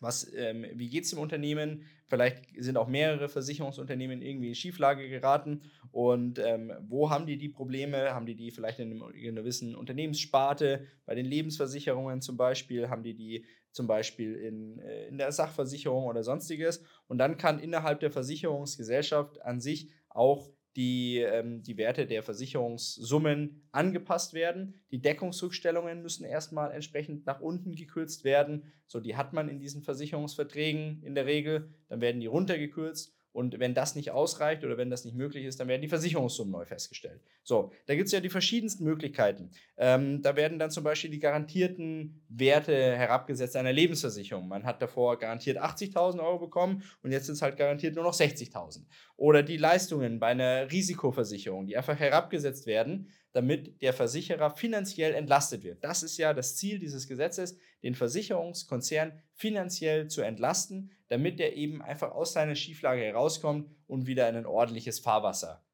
was, 0.00 0.30
ähm, 0.34 0.66
wie 0.74 0.88
geht 0.88 1.04
es 1.04 1.10
dem 1.10 1.18
Unternehmen? 1.18 1.84
Vielleicht 2.08 2.44
sind 2.58 2.76
auch 2.76 2.88
mehrere 2.88 3.28
Versicherungsunternehmen 3.28 4.22
irgendwie 4.22 4.48
in 4.48 4.54
Schieflage 4.54 5.08
geraten. 5.08 5.62
Und 5.90 6.38
ähm, 6.38 6.72
wo 6.82 7.10
haben 7.10 7.26
die 7.26 7.38
die 7.38 7.48
Probleme? 7.48 8.12
Haben 8.12 8.26
die 8.26 8.34
die 8.34 8.50
vielleicht 8.50 8.78
in, 8.78 8.90
einem, 8.90 9.14
in 9.14 9.30
einer 9.30 9.42
gewissen 9.42 9.74
Unternehmenssparte, 9.74 10.86
bei 11.06 11.14
den 11.14 11.26
Lebensversicherungen 11.26 12.20
zum 12.20 12.36
Beispiel? 12.36 12.90
Haben 12.90 13.02
die 13.02 13.14
die 13.14 13.44
zum 13.76 13.86
Beispiel 13.86 14.34
in, 14.34 14.80
äh, 14.80 15.06
in 15.06 15.18
der 15.18 15.30
Sachversicherung 15.30 16.06
oder 16.06 16.24
sonstiges? 16.24 16.82
Und 17.06 17.18
dann 17.18 17.36
kann 17.36 17.60
innerhalb 17.60 18.00
der 18.00 18.10
Versicherungsgesellschaft 18.10 19.42
an 19.42 19.60
sich 19.60 19.92
auch 20.08 20.50
die, 20.76 21.18
ähm, 21.18 21.62
die 21.62 21.76
Werte 21.76 22.06
der 22.06 22.22
Versicherungssummen 22.22 23.66
angepasst 23.72 24.34
werden. 24.34 24.82
Die 24.90 25.00
Deckungsrückstellungen 25.00 26.02
müssen 26.02 26.24
erstmal 26.24 26.72
entsprechend 26.72 27.26
nach 27.26 27.40
unten 27.40 27.74
gekürzt 27.74 28.24
werden. 28.24 28.72
So, 28.86 29.00
die 29.00 29.16
hat 29.16 29.32
man 29.32 29.48
in 29.48 29.58
diesen 29.58 29.82
Versicherungsverträgen 29.82 31.02
in 31.02 31.14
der 31.14 31.26
Regel. 31.26 31.70
Dann 31.88 32.00
werden 32.00 32.20
die 32.20 32.26
runtergekürzt 32.26 33.15
und 33.36 33.60
wenn 33.60 33.74
das 33.74 33.94
nicht 33.94 34.12
ausreicht 34.12 34.64
oder 34.64 34.78
wenn 34.78 34.88
das 34.88 35.04
nicht 35.04 35.14
möglich 35.14 35.44
ist, 35.44 35.60
dann 35.60 35.68
werden 35.68 35.82
die 35.82 35.88
Versicherungssummen 35.88 36.52
neu 36.52 36.64
festgestellt. 36.64 37.20
So, 37.42 37.70
da 37.84 37.94
gibt 37.94 38.06
es 38.06 38.12
ja 38.12 38.20
die 38.20 38.30
verschiedensten 38.30 38.82
Möglichkeiten. 38.82 39.50
Ähm, 39.76 40.22
da 40.22 40.36
werden 40.36 40.58
dann 40.58 40.70
zum 40.70 40.84
Beispiel 40.84 41.10
die 41.10 41.18
garantierten 41.18 42.24
Werte 42.30 42.72
herabgesetzt 42.96 43.54
einer 43.56 43.74
Lebensversicherung. 43.74 44.48
Man 44.48 44.64
hat 44.64 44.80
davor 44.80 45.18
garantiert 45.18 45.58
80.000 45.58 46.18
Euro 46.20 46.38
bekommen 46.38 46.82
und 47.02 47.12
jetzt 47.12 47.26
sind 47.26 47.34
es 47.34 47.42
halt 47.42 47.58
garantiert 47.58 47.94
nur 47.94 48.04
noch 48.04 48.14
60.000. 48.14 48.86
Oder 49.18 49.42
die 49.42 49.58
Leistungen 49.58 50.18
bei 50.18 50.28
einer 50.28 50.72
Risikoversicherung, 50.72 51.66
die 51.66 51.76
einfach 51.76 51.98
herabgesetzt 51.98 52.66
werden, 52.66 53.10
damit 53.32 53.82
der 53.82 53.92
Versicherer 53.92 54.50
finanziell 54.50 55.12
entlastet 55.12 55.62
wird. 55.62 55.84
Das 55.84 56.02
ist 56.02 56.16
ja 56.16 56.32
das 56.32 56.56
Ziel 56.56 56.78
dieses 56.78 57.06
Gesetzes, 57.06 57.58
den 57.82 57.94
Versicherungskonzern 57.94 59.12
finanziell 59.34 60.08
zu 60.08 60.22
entlasten, 60.22 60.95
damit 61.08 61.40
er 61.40 61.54
eben 61.54 61.82
einfach 61.82 62.12
aus 62.12 62.32
seiner 62.32 62.54
Schieflage 62.54 63.02
herauskommt 63.02 63.70
und 63.86 64.06
wieder 64.06 64.28
in 64.28 64.36
ein 64.36 64.46
ordentliches 64.46 64.98
Fahrwasser 64.98 65.64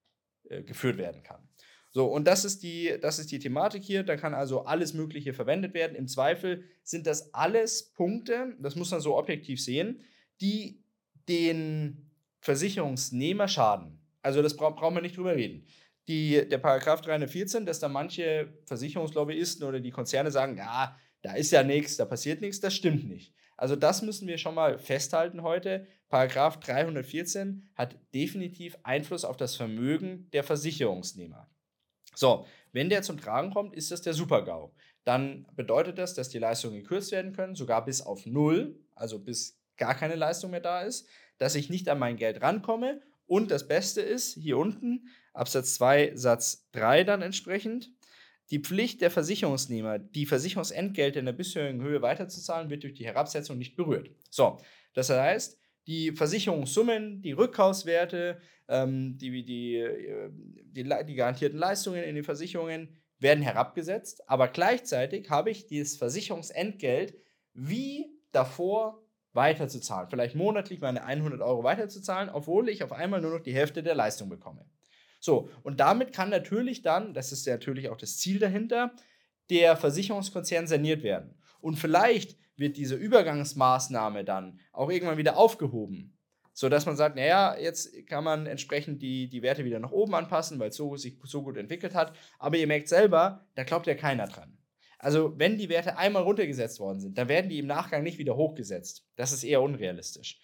äh, 0.44 0.62
geführt 0.62 0.98
werden 0.98 1.22
kann. 1.22 1.48
So, 1.90 2.06
und 2.06 2.26
das 2.26 2.44
ist, 2.44 2.62
die, 2.62 2.96
das 3.00 3.18
ist 3.18 3.30
die 3.30 3.38
Thematik 3.38 3.82
hier. 3.82 4.02
Da 4.02 4.16
kann 4.16 4.32
also 4.32 4.64
alles 4.64 4.94
Mögliche 4.94 5.34
verwendet 5.34 5.74
werden. 5.74 5.94
Im 5.94 6.08
Zweifel 6.08 6.64
sind 6.82 7.06
das 7.06 7.34
alles 7.34 7.92
Punkte, 7.92 8.56
das 8.60 8.76
muss 8.76 8.90
man 8.90 9.00
so 9.00 9.16
objektiv 9.16 9.62
sehen, 9.62 10.02
die 10.40 10.82
den 11.28 12.10
Versicherungsnehmer 12.40 13.46
schaden. 13.46 14.00
Also 14.22 14.40
das 14.40 14.56
bra 14.56 14.70
brauchen 14.70 14.94
wir 14.94 15.02
nicht 15.02 15.16
drüber 15.16 15.36
reden 15.36 15.66
die, 16.08 16.48
der 16.48 16.58
Paragraph 16.58 17.00
314, 17.02 17.66
dass 17.66 17.78
da 17.78 17.88
manche 17.88 18.52
Versicherungslobbyisten 18.66 19.66
oder 19.66 19.80
die 19.80 19.90
Konzerne 19.90 20.30
sagen, 20.30 20.56
ja, 20.56 20.96
da 21.22 21.34
ist 21.34 21.52
ja 21.52 21.62
nichts, 21.62 21.96
da 21.96 22.04
passiert 22.04 22.40
nichts, 22.40 22.60
das 22.60 22.74
stimmt 22.74 23.08
nicht. 23.08 23.34
Also 23.62 23.76
das 23.76 24.02
müssen 24.02 24.26
wir 24.26 24.38
schon 24.38 24.56
mal 24.56 24.76
festhalten 24.76 25.44
heute. 25.44 25.86
Paragraph 26.08 26.58
314 26.58 27.70
hat 27.76 27.96
definitiv 28.12 28.76
Einfluss 28.82 29.24
auf 29.24 29.36
das 29.36 29.54
Vermögen 29.54 30.28
der 30.32 30.42
Versicherungsnehmer. 30.42 31.48
So, 32.16 32.44
wenn 32.72 32.90
der 32.90 33.02
zum 33.02 33.20
Tragen 33.20 33.52
kommt, 33.52 33.76
ist 33.76 33.92
das 33.92 34.02
der 34.02 34.14
Supergau. 34.14 34.74
Dann 35.04 35.46
bedeutet 35.54 35.96
das, 35.98 36.14
dass 36.14 36.28
die 36.28 36.40
Leistungen 36.40 36.80
gekürzt 36.80 37.12
werden 37.12 37.34
können, 37.34 37.54
sogar 37.54 37.84
bis 37.84 38.02
auf 38.02 38.26
null, 38.26 38.80
also 38.96 39.20
bis 39.20 39.60
gar 39.76 39.94
keine 39.94 40.16
Leistung 40.16 40.50
mehr 40.50 40.58
da 40.58 40.82
ist, 40.82 41.06
dass 41.38 41.54
ich 41.54 41.70
nicht 41.70 41.88
an 41.88 42.00
mein 42.00 42.16
Geld 42.16 42.42
rankomme 42.42 43.00
und 43.26 43.52
das 43.52 43.68
Beste 43.68 44.00
ist, 44.00 44.34
hier 44.34 44.58
unten, 44.58 45.06
Absatz 45.34 45.74
2, 45.74 46.16
Satz 46.16 46.68
3 46.72 47.04
dann 47.04 47.22
entsprechend, 47.22 47.92
Die 48.52 48.60
Pflicht 48.60 49.00
der 49.00 49.10
Versicherungsnehmer, 49.10 49.98
die 49.98 50.26
Versicherungsentgelte 50.26 51.18
in 51.18 51.24
der 51.24 51.32
bisherigen 51.32 51.80
Höhe 51.80 52.02
weiterzuzahlen, 52.02 52.68
wird 52.68 52.82
durch 52.82 52.92
die 52.92 53.06
Herabsetzung 53.06 53.56
nicht 53.56 53.76
berührt. 53.76 54.10
So, 54.28 54.58
das 54.92 55.08
heißt, 55.08 55.58
die 55.86 56.12
Versicherungssummen, 56.12 57.22
die 57.22 57.32
Rückkaufswerte, 57.32 58.38
ähm, 58.68 59.16
die, 59.16 59.42
die, 59.42 59.76
äh, 59.76 60.30
die, 60.30 60.84
die 60.84 61.14
garantierten 61.14 61.58
Leistungen 61.58 62.04
in 62.04 62.14
den 62.14 62.24
Versicherungen 62.24 62.90
werden 63.18 63.42
herabgesetzt, 63.42 64.28
aber 64.28 64.48
gleichzeitig 64.48 65.30
habe 65.30 65.50
ich 65.50 65.66
dieses 65.66 65.96
Versicherungsentgelt 65.96 67.14
wie 67.54 68.12
davor 68.32 69.02
weiterzuzahlen. 69.32 70.10
Vielleicht 70.10 70.34
monatlich 70.34 70.80
meine 70.80 71.04
100 71.04 71.40
Euro 71.40 71.64
weiterzuzahlen, 71.64 72.28
obwohl 72.28 72.68
ich 72.68 72.84
auf 72.84 72.92
einmal 72.92 73.22
nur 73.22 73.30
noch 73.30 73.42
die 73.42 73.54
Hälfte 73.54 73.82
der 73.82 73.94
Leistung 73.94 74.28
bekomme. 74.28 74.66
So, 75.22 75.48
und 75.62 75.78
damit 75.78 76.12
kann 76.12 76.30
natürlich 76.30 76.82
dann, 76.82 77.14
das 77.14 77.30
ist 77.30 77.46
natürlich 77.46 77.88
auch 77.88 77.96
das 77.96 78.18
Ziel 78.18 78.40
dahinter, 78.40 78.92
der 79.50 79.76
Versicherungskonzern 79.76 80.66
saniert 80.66 81.04
werden. 81.04 81.40
Und 81.60 81.76
vielleicht 81.76 82.36
wird 82.56 82.76
diese 82.76 82.96
Übergangsmaßnahme 82.96 84.24
dann 84.24 84.58
auch 84.72 84.90
irgendwann 84.90 85.18
wieder 85.18 85.36
aufgehoben, 85.36 86.18
sodass 86.52 86.86
man 86.86 86.96
sagt, 86.96 87.14
naja, 87.14 87.56
jetzt 87.56 88.04
kann 88.08 88.24
man 88.24 88.46
entsprechend 88.46 89.00
die, 89.00 89.28
die 89.28 89.42
Werte 89.42 89.64
wieder 89.64 89.78
nach 89.78 89.92
oben 89.92 90.16
anpassen, 90.16 90.58
weil 90.58 90.70
es 90.70 90.76
so, 90.76 90.96
sich 90.96 91.16
so 91.22 91.44
gut 91.44 91.56
entwickelt 91.56 91.94
hat. 91.94 92.16
Aber 92.40 92.56
ihr 92.56 92.66
merkt 92.66 92.88
selber, 92.88 93.46
da 93.54 93.62
glaubt 93.62 93.86
ja 93.86 93.94
keiner 93.94 94.26
dran. 94.26 94.58
Also 94.98 95.38
wenn 95.38 95.56
die 95.56 95.68
Werte 95.68 95.98
einmal 95.98 96.24
runtergesetzt 96.24 96.80
worden 96.80 96.98
sind, 96.98 97.16
dann 97.16 97.28
werden 97.28 97.48
die 97.48 97.60
im 97.60 97.66
Nachgang 97.66 98.02
nicht 98.02 98.18
wieder 98.18 98.34
hochgesetzt. 98.34 99.06
Das 99.14 99.30
ist 99.30 99.44
eher 99.44 99.62
unrealistisch. 99.62 100.40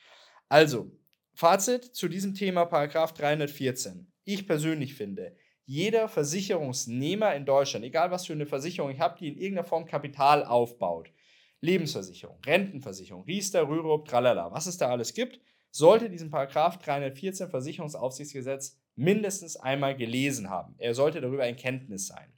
Also, 0.48 0.92
Fazit 1.34 1.84
zu 1.84 2.08
diesem 2.08 2.34
Thema 2.34 2.64
Paragraph 2.64 3.12
314 3.14 4.12
ich 4.28 4.46
persönlich 4.46 4.94
finde, 4.94 5.34
jeder 5.64 6.08
Versicherungsnehmer 6.08 7.34
in 7.34 7.44
Deutschland, 7.44 7.84
egal 7.84 8.10
was 8.10 8.26
für 8.26 8.34
eine 8.34 8.46
Versicherung 8.46 8.90
ich 8.90 9.00
habe, 9.00 9.18
die 9.18 9.28
in 9.28 9.36
irgendeiner 9.36 9.66
Form 9.66 9.86
Kapital 9.86 10.44
aufbaut, 10.44 11.10
Lebensversicherung, 11.60 12.38
Rentenversicherung, 12.44 13.24
Riester, 13.24 13.68
Rürup, 13.68 14.06
tralala, 14.06 14.52
was 14.52 14.66
es 14.66 14.78
da 14.78 14.90
alles 14.90 15.14
gibt, 15.14 15.40
sollte 15.70 16.08
diesen 16.10 16.30
Paragraph 16.30 16.78
314 16.78 17.48
Versicherungsaufsichtsgesetz 17.48 18.78
mindestens 18.96 19.56
einmal 19.56 19.96
gelesen 19.96 20.50
haben. 20.50 20.74
Er 20.78 20.94
sollte 20.94 21.20
darüber 21.20 21.46
in 21.46 21.56
Kenntnis 21.56 22.06
sein. 22.06 22.32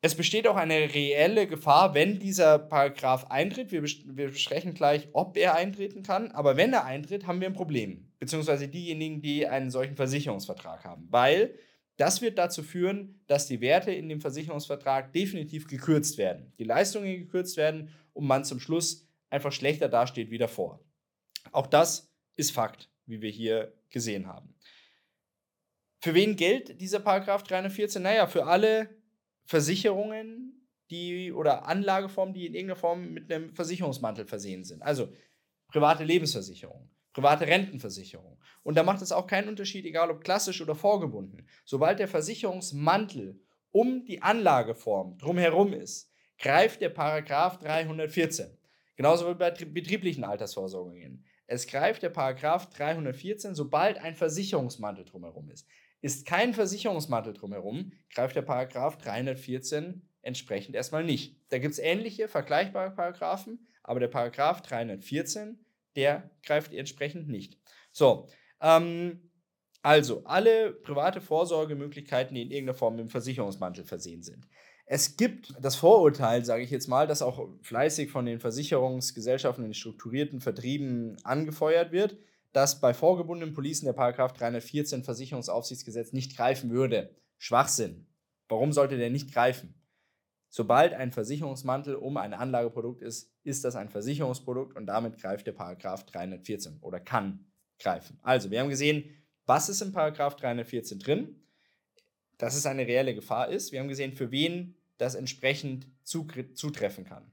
Es 0.00 0.14
besteht 0.14 0.48
auch 0.48 0.56
eine 0.56 0.94
reelle 0.94 1.46
Gefahr, 1.46 1.94
wenn 1.94 2.18
dieser 2.18 2.58
Paragraph 2.58 3.30
eintritt. 3.30 3.70
Wir, 3.70 3.82
wir 3.82 4.28
besprechen 4.30 4.74
gleich, 4.74 5.08
ob 5.12 5.36
er 5.36 5.54
eintreten 5.54 6.02
kann. 6.02 6.32
Aber 6.32 6.56
wenn 6.56 6.72
er 6.72 6.84
eintritt, 6.84 7.26
haben 7.26 7.40
wir 7.40 7.48
ein 7.48 7.54
Problem. 7.54 8.11
Beziehungsweise 8.22 8.68
diejenigen, 8.68 9.20
die 9.20 9.48
einen 9.48 9.72
solchen 9.72 9.96
Versicherungsvertrag 9.96 10.84
haben. 10.84 11.08
Weil 11.10 11.58
das 11.96 12.22
wird 12.22 12.38
dazu 12.38 12.62
führen, 12.62 13.20
dass 13.26 13.48
die 13.48 13.60
Werte 13.60 13.90
in 13.90 14.08
dem 14.08 14.20
Versicherungsvertrag 14.20 15.12
definitiv 15.12 15.66
gekürzt 15.66 16.18
werden. 16.18 16.52
Die 16.56 16.62
Leistungen 16.62 17.18
gekürzt 17.18 17.56
werden 17.56 17.92
und 18.12 18.28
man 18.28 18.44
zum 18.44 18.60
Schluss 18.60 19.08
einfach 19.28 19.50
schlechter 19.50 19.88
dasteht 19.88 20.30
wie 20.30 20.38
davor. 20.38 20.84
Auch 21.50 21.66
das 21.66 22.14
ist 22.36 22.52
Fakt, 22.52 22.92
wie 23.06 23.20
wir 23.20 23.30
hier 23.30 23.76
gesehen 23.90 24.28
haben. 24.28 24.54
Für 26.00 26.14
wen 26.14 26.36
gilt 26.36 26.80
dieser 26.80 27.00
Paragraph 27.00 27.42
314? 27.42 28.02
Naja, 28.02 28.28
für 28.28 28.46
alle 28.46 28.88
Versicherungen, 29.46 30.68
die 30.90 31.32
oder 31.32 31.66
Anlageformen, 31.66 32.34
die 32.34 32.46
in 32.46 32.54
irgendeiner 32.54 32.78
Form 32.78 33.14
mit 33.14 33.32
einem 33.32 33.52
Versicherungsmantel 33.52 34.26
versehen 34.26 34.62
sind. 34.62 34.80
Also 34.80 35.12
private 35.66 36.04
Lebensversicherung, 36.04 36.88
private 37.12 37.46
Rentenversicherung. 37.46 38.38
Und 38.62 38.76
da 38.76 38.82
macht 38.82 39.02
es 39.02 39.12
auch 39.12 39.26
keinen 39.26 39.48
Unterschied, 39.48 39.84
egal 39.84 40.10
ob 40.10 40.22
klassisch 40.22 40.60
oder 40.60 40.74
vorgebunden. 40.74 41.46
Sobald 41.64 41.98
der 41.98 42.08
Versicherungsmantel 42.08 43.40
um 43.70 44.04
die 44.04 44.22
Anlageform 44.22 45.18
drumherum 45.18 45.72
ist, 45.72 46.10
greift 46.38 46.80
der 46.80 46.90
Paragraph 46.90 47.58
314. 47.58 48.58
Genauso 48.96 49.28
wie 49.28 49.34
bei 49.34 49.50
betrieblichen 49.50 50.24
Altersvorsorgungen. 50.24 51.24
Es 51.46 51.66
greift 51.66 52.02
der 52.02 52.10
Paragraph 52.10 52.70
314, 52.70 53.54
sobald 53.54 53.98
ein 53.98 54.14
Versicherungsmantel 54.14 55.04
drumherum 55.04 55.50
ist. 55.50 55.66
Ist 56.00 56.26
kein 56.26 56.52
Versicherungsmantel 56.52 57.32
drumherum, 57.32 57.92
greift 58.14 58.36
der 58.36 58.42
Paragraph 58.42 58.98
314 58.98 60.02
entsprechend 60.22 60.74
erstmal 60.74 61.04
nicht. 61.04 61.36
Da 61.50 61.58
gibt 61.58 61.72
es 61.72 61.78
ähnliche, 61.78 62.28
vergleichbare 62.28 62.90
Paragraphen, 62.90 63.66
aber 63.82 64.00
der 64.00 64.08
Paragraph 64.08 64.62
314, 64.62 65.64
der 65.96 66.30
greift 66.44 66.72
entsprechend 66.72 67.28
nicht. 67.28 67.58
So, 67.90 68.28
ähm, 68.60 69.30
also 69.82 70.22
alle 70.24 70.72
private 70.72 71.20
Vorsorgemöglichkeiten, 71.20 72.34
die 72.34 72.42
in 72.42 72.50
irgendeiner 72.50 72.78
Form 72.78 72.96
dem 72.96 73.08
Versicherungsmantel 73.08 73.84
versehen 73.84 74.22
sind. 74.22 74.46
Es 74.86 75.16
gibt 75.16 75.54
das 75.60 75.76
Vorurteil, 75.76 76.44
sage 76.44 76.62
ich 76.62 76.70
jetzt 76.70 76.88
mal, 76.88 77.06
das 77.06 77.22
auch 77.22 77.48
fleißig 77.62 78.10
von 78.10 78.26
den 78.26 78.40
Versicherungsgesellschaften, 78.40 79.64
den 79.64 79.74
strukturierten 79.74 80.40
Vertrieben 80.40 81.16
angefeuert 81.24 81.92
wird, 81.92 82.16
dass 82.52 82.80
bei 82.80 82.92
vorgebundenen 82.92 83.54
Policen 83.54 83.86
der 83.86 83.94
Paragraph 83.94 84.32
314 84.34 85.02
Versicherungsaufsichtsgesetz 85.02 86.12
nicht 86.12 86.36
greifen 86.36 86.70
würde. 86.70 87.16
Schwachsinn. 87.38 88.06
Warum 88.48 88.72
sollte 88.72 88.98
der 88.98 89.10
nicht 89.10 89.32
greifen? 89.32 89.81
Sobald 90.54 90.92
ein 90.92 91.12
Versicherungsmantel 91.12 91.94
um 91.94 92.18
ein 92.18 92.34
Anlageprodukt 92.34 93.00
ist, 93.00 93.32
ist 93.42 93.64
das 93.64 93.74
ein 93.74 93.88
Versicherungsprodukt 93.88 94.76
und 94.76 94.84
damit 94.84 95.16
greift 95.16 95.46
der 95.46 95.52
Paragraph 95.52 96.04
314 96.04 96.76
oder 96.82 97.00
kann 97.00 97.46
greifen. 97.78 98.18
Also, 98.20 98.50
wir 98.50 98.60
haben 98.60 98.68
gesehen, 98.68 99.08
was 99.46 99.70
ist 99.70 99.80
im 99.80 99.94
Paragraph 99.94 100.36
314 100.36 100.98
drin, 100.98 101.42
dass 102.36 102.54
es 102.54 102.66
eine 102.66 102.86
reelle 102.86 103.14
Gefahr 103.14 103.48
ist. 103.48 103.72
Wir 103.72 103.80
haben 103.80 103.88
gesehen, 103.88 104.12
für 104.12 104.30
wen 104.30 104.76
das 104.98 105.14
entsprechend 105.14 105.86
zutreffen 106.04 107.06
kann. 107.06 107.32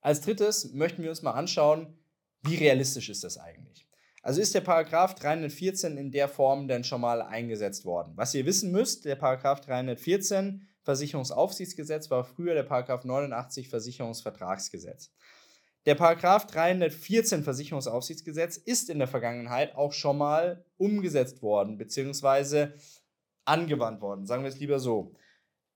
Als 0.00 0.20
drittes 0.20 0.72
möchten 0.74 1.02
wir 1.02 1.10
uns 1.10 1.22
mal 1.22 1.32
anschauen, 1.32 1.98
wie 2.42 2.54
realistisch 2.54 3.08
ist 3.08 3.24
das 3.24 3.36
eigentlich? 3.36 3.88
Also 4.22 4.40
ist 4.40 4.54
der 4.54 4.60
Paragraph 4.60 5.16
314 5.16 5.96
in 5.96 6.12
der 6.12 6.28
Form 6.28 6.68
denn 6.68 6.84
schon 6.84 7.00
mal 7.00 7.20
eingesetzt 7.20 7.84
worden. 7.84 8.12
Was 8.14 8.32
ihr 8.32 8.46
wissen 8.46 8.70
müsst, 8.70 9.06
der 9.06 9.16
Paragraph 9.16 9.60
314 9.62 10.68
Versicherungsaufsichtsgesetz 10.84 12.10
war 12.10 12.24
früher 12.24 12.54
der 12.54 12.62
Paragraph 12.62 13.04
89 13.04 13.68
Versicherungsvertragsgesetz. 13.68 15.12
Der 15.86 15.94
Paragraph 15.94 16.46
314 16.46 17.42
Versicherungsaufsichtsgesetz 17.42 18.56
ist 18.56 18.88
in 18.88 18.98
der 18.98 19.08
Vergangenheit 19.08 19.74
auch 19.76 19.92
schon 19.92 20.16
mal 20.16 20.64
umgesetzt 20.76 21.42
worden, 21.42 21.76
beziehungsweise 21.76 22.74
angewandt 23.44 24.00
worden, 24.00 24.26
sagen 24.26 24.44
wir 24.44 24.48
es 24.48 24.60
lieber 24.60 24.78
so 24.78 25.14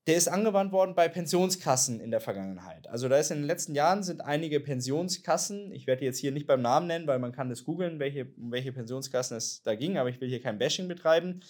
der 0.09 0.17
ist 0.17 0.27
angewandt 0.27 0.71
worden 0.71 0.95
bei 0.95 1.07
Pensionskassen 1.07 1.99
in 1.99 2.09
der 2.09 2.19
Vergangenheit. 2.19 2.87
Also 2.87 3.07
da 3.07 3.17
ist 3.17 3.29
in 3.29 3.37
den 3.37 3.45
letzten 3.45 3.75
Jahren 3.75 4.01
sind 4.01 4.21
einige 4.21 4.59
Pensionskassen, 4.59 5.71
ich 5.71 5.85
werde 5.85 6.03
jetzt 6.03 6.17
hier 6.17 6.31
nicht 6.31 6.47
beim 6.47 6.63
Namen 6.63 6.87
nennen, 6.87 7.05
weil 7.05 7.19
man 7.19 7.31
kann 7.31 7.49
das 7.49 7.63
googeln, 7.63 7.99
welche, 7.99 8.25
um 8.37 8.51
welche 8.51 8.71
Pensionskassen 8.71 9.37
es 9.37 9.61
da 9.61 9.75
ging, 9.75 9.99
aber 9.99 10.09
ich 10.09 10.19
will 10.19 10.27
hier 10.27 10.41
kein 10.41 10.57
Bashing 10.57 10.87
betreiben. 10.87 11.41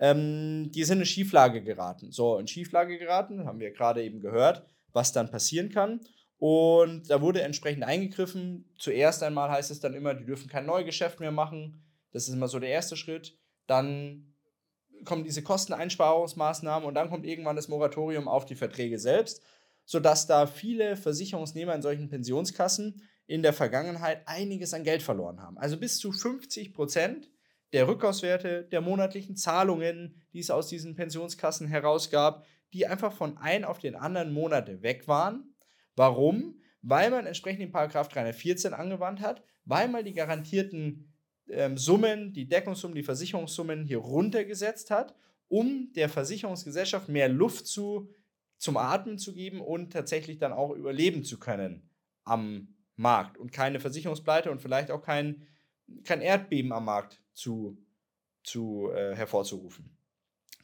Ähm, 0.00 0.72
die 0.72 0.84
sind 0.84 1.00
in 1.00 1.06
Schieflage 1.06 1.62
geraten. 1.62 2.10
So, 2.10 2.38
in 2.38 2.48
Schieflage 2.48 2.98
geraten, 2.98 3.44
haben 3.44 3.60
wir 3.60 3.70
gerade 3.70 4.02
eben 4.02 4.20
gehört, 4.20 4.66
was 4.92 5.12
dann 5.12 5.30
passieren 5.30 5.68
kann. 5.68 6.00
Und 6.38 7.10
da 7.10 7.20
wurde 7.20 7.42
entsprechend 7.42 7.84
eingegriffen. 7.84 8.64
Zuerst 8.78 9.22
einmal 9.22 9.50
heißt 9.50 9.70
es 9.70 9.80
dann 9.80 9.92
immer, 9.92 10.14
die 10.14 10.24
dürfen 10.24 10.48
kein 10.48 10.64
Neugeschäft 10.64 11.20
mehr 11.20 11.32
machen. 11.32 11.84
Das 12.12 12.26
ist 12.26 12.34
immer 12.34 12.48
so 12.48 12.58
der 12.58 12.70
erste 12.70 12.96
Schritt. 12.96 13.38
Dann 13.66 14.34
kommen 15.04 15.24
diese 15.24 15.42
Kosteneinsparungsmaßnahmen 15.42 16.88
und 16.88 16.94
dann 16.94 17.10
kommt 17.10 17.26
irgendwann 17.26 17.56
das 17.56 17.68
Moratorium 17.68 18.26
auf 18.26 18.46
die 18.46 18.54
Verträge 18.54 18.98
selbst, 18.98 19.42
sodass 19.84 20.26
da 20.26 20.46
viele 20.46 20.96
Versicherungsnehmer 20.96 21.74
in 21.74 21.82
solchen 21.82 22.08
Pensionskassen 22.08 23.02
in 23.26 23.42
der 23.42 23.52
Vergangenheit 23.52 24.22
einiges 24.26 24.72
an 24.72 24.82
Geld 24.82 25.02
verloren 25.02 25.40
haben. 25.40 25.58
Also 25.58 25.76
bis 25.76 25.98
zu 25.98 26.10
50 26.10 26.72
Prozent 26.72 27.30
der 27.72 27.86
Rückkaufswerte 27.86 28.64
der 28.64 28.80
monatlichen 28.80 29.36
Zahlungen, 29.36 30.16
die 30.32 30.40
es 30.40 30.50
aus 30.50 30.68
diesen 30.68 30.94
Pensionskassen 30.94 31.68
herausgab, 31.68 32.44
die 32.72 32.86
einfach 32.86 33.12
von 33.12 33.36
einem 33.38 33.64
auf 33.64 33.78
den 33.78 33.96
anderen 33.96 34.32
Monate 34.32 34.82
weg 34.82 35.08
waren. 35.08 35.54
Warum? 35.96 36.60
Weil 36.82 37.10
man 37.10 37.26
entsprechend 37.26 37.62
den 37.62 37.72
Paragraph 37.72 38.08
314 38.08 38.74
angewandt 38.74 39.20
hat, 39.20 39.42
weil 39.64 39.88
man 39.88 40.04
die 40.04 40.14
garantierten 40.14 41.12
ähm, 41.48 41.76
Summen, 41.76 42.32
die 42.32 42.48
Deckungssummen, 42.48 42.94
die 42.94 43.02
Versicherungssummen 43.02 43.84
hier 43.84 43.98
runtergesetzt 43.98 44.90
hat, 44.90 45.14
um 45.48 45.92
der 45.94 46.08
Versicherungsgesellschaft 46.08 47.08
mehr 47.08 47.28
Luft 47.28 47.66
zu, 47.66 48.08
zum 48.56 48.76
Atmen 48.76 49.18
zu 49.18 49.34
geben 49.34 49.60
und 49.60 49.92
tatsächlich 49.92 50.38
dann 50.38 50.52
auch 50.52 50.70
überleben 50.70 51.24
zu 51.24 51.38
können 51.38 51.88
am 52.24 52.74
Markt 52.96 53.38
und 53.38 53.52
keine 53.52 53.80
Versicherungspleite 53.80 54.50
und 54.50 54.60
vielleicht 54.60 54.90
auch 54.90 55.02
kein, 55.02 55.46
kein 56.04 56.20
Erdbeben 56.20 56.72
am 56.72 56.84
Markt 56.84 57.20
zu, 57.32 57.78
zu 58.42 58.90
äh, 58.92 59.14
hervorzurufen. 59.14 59.96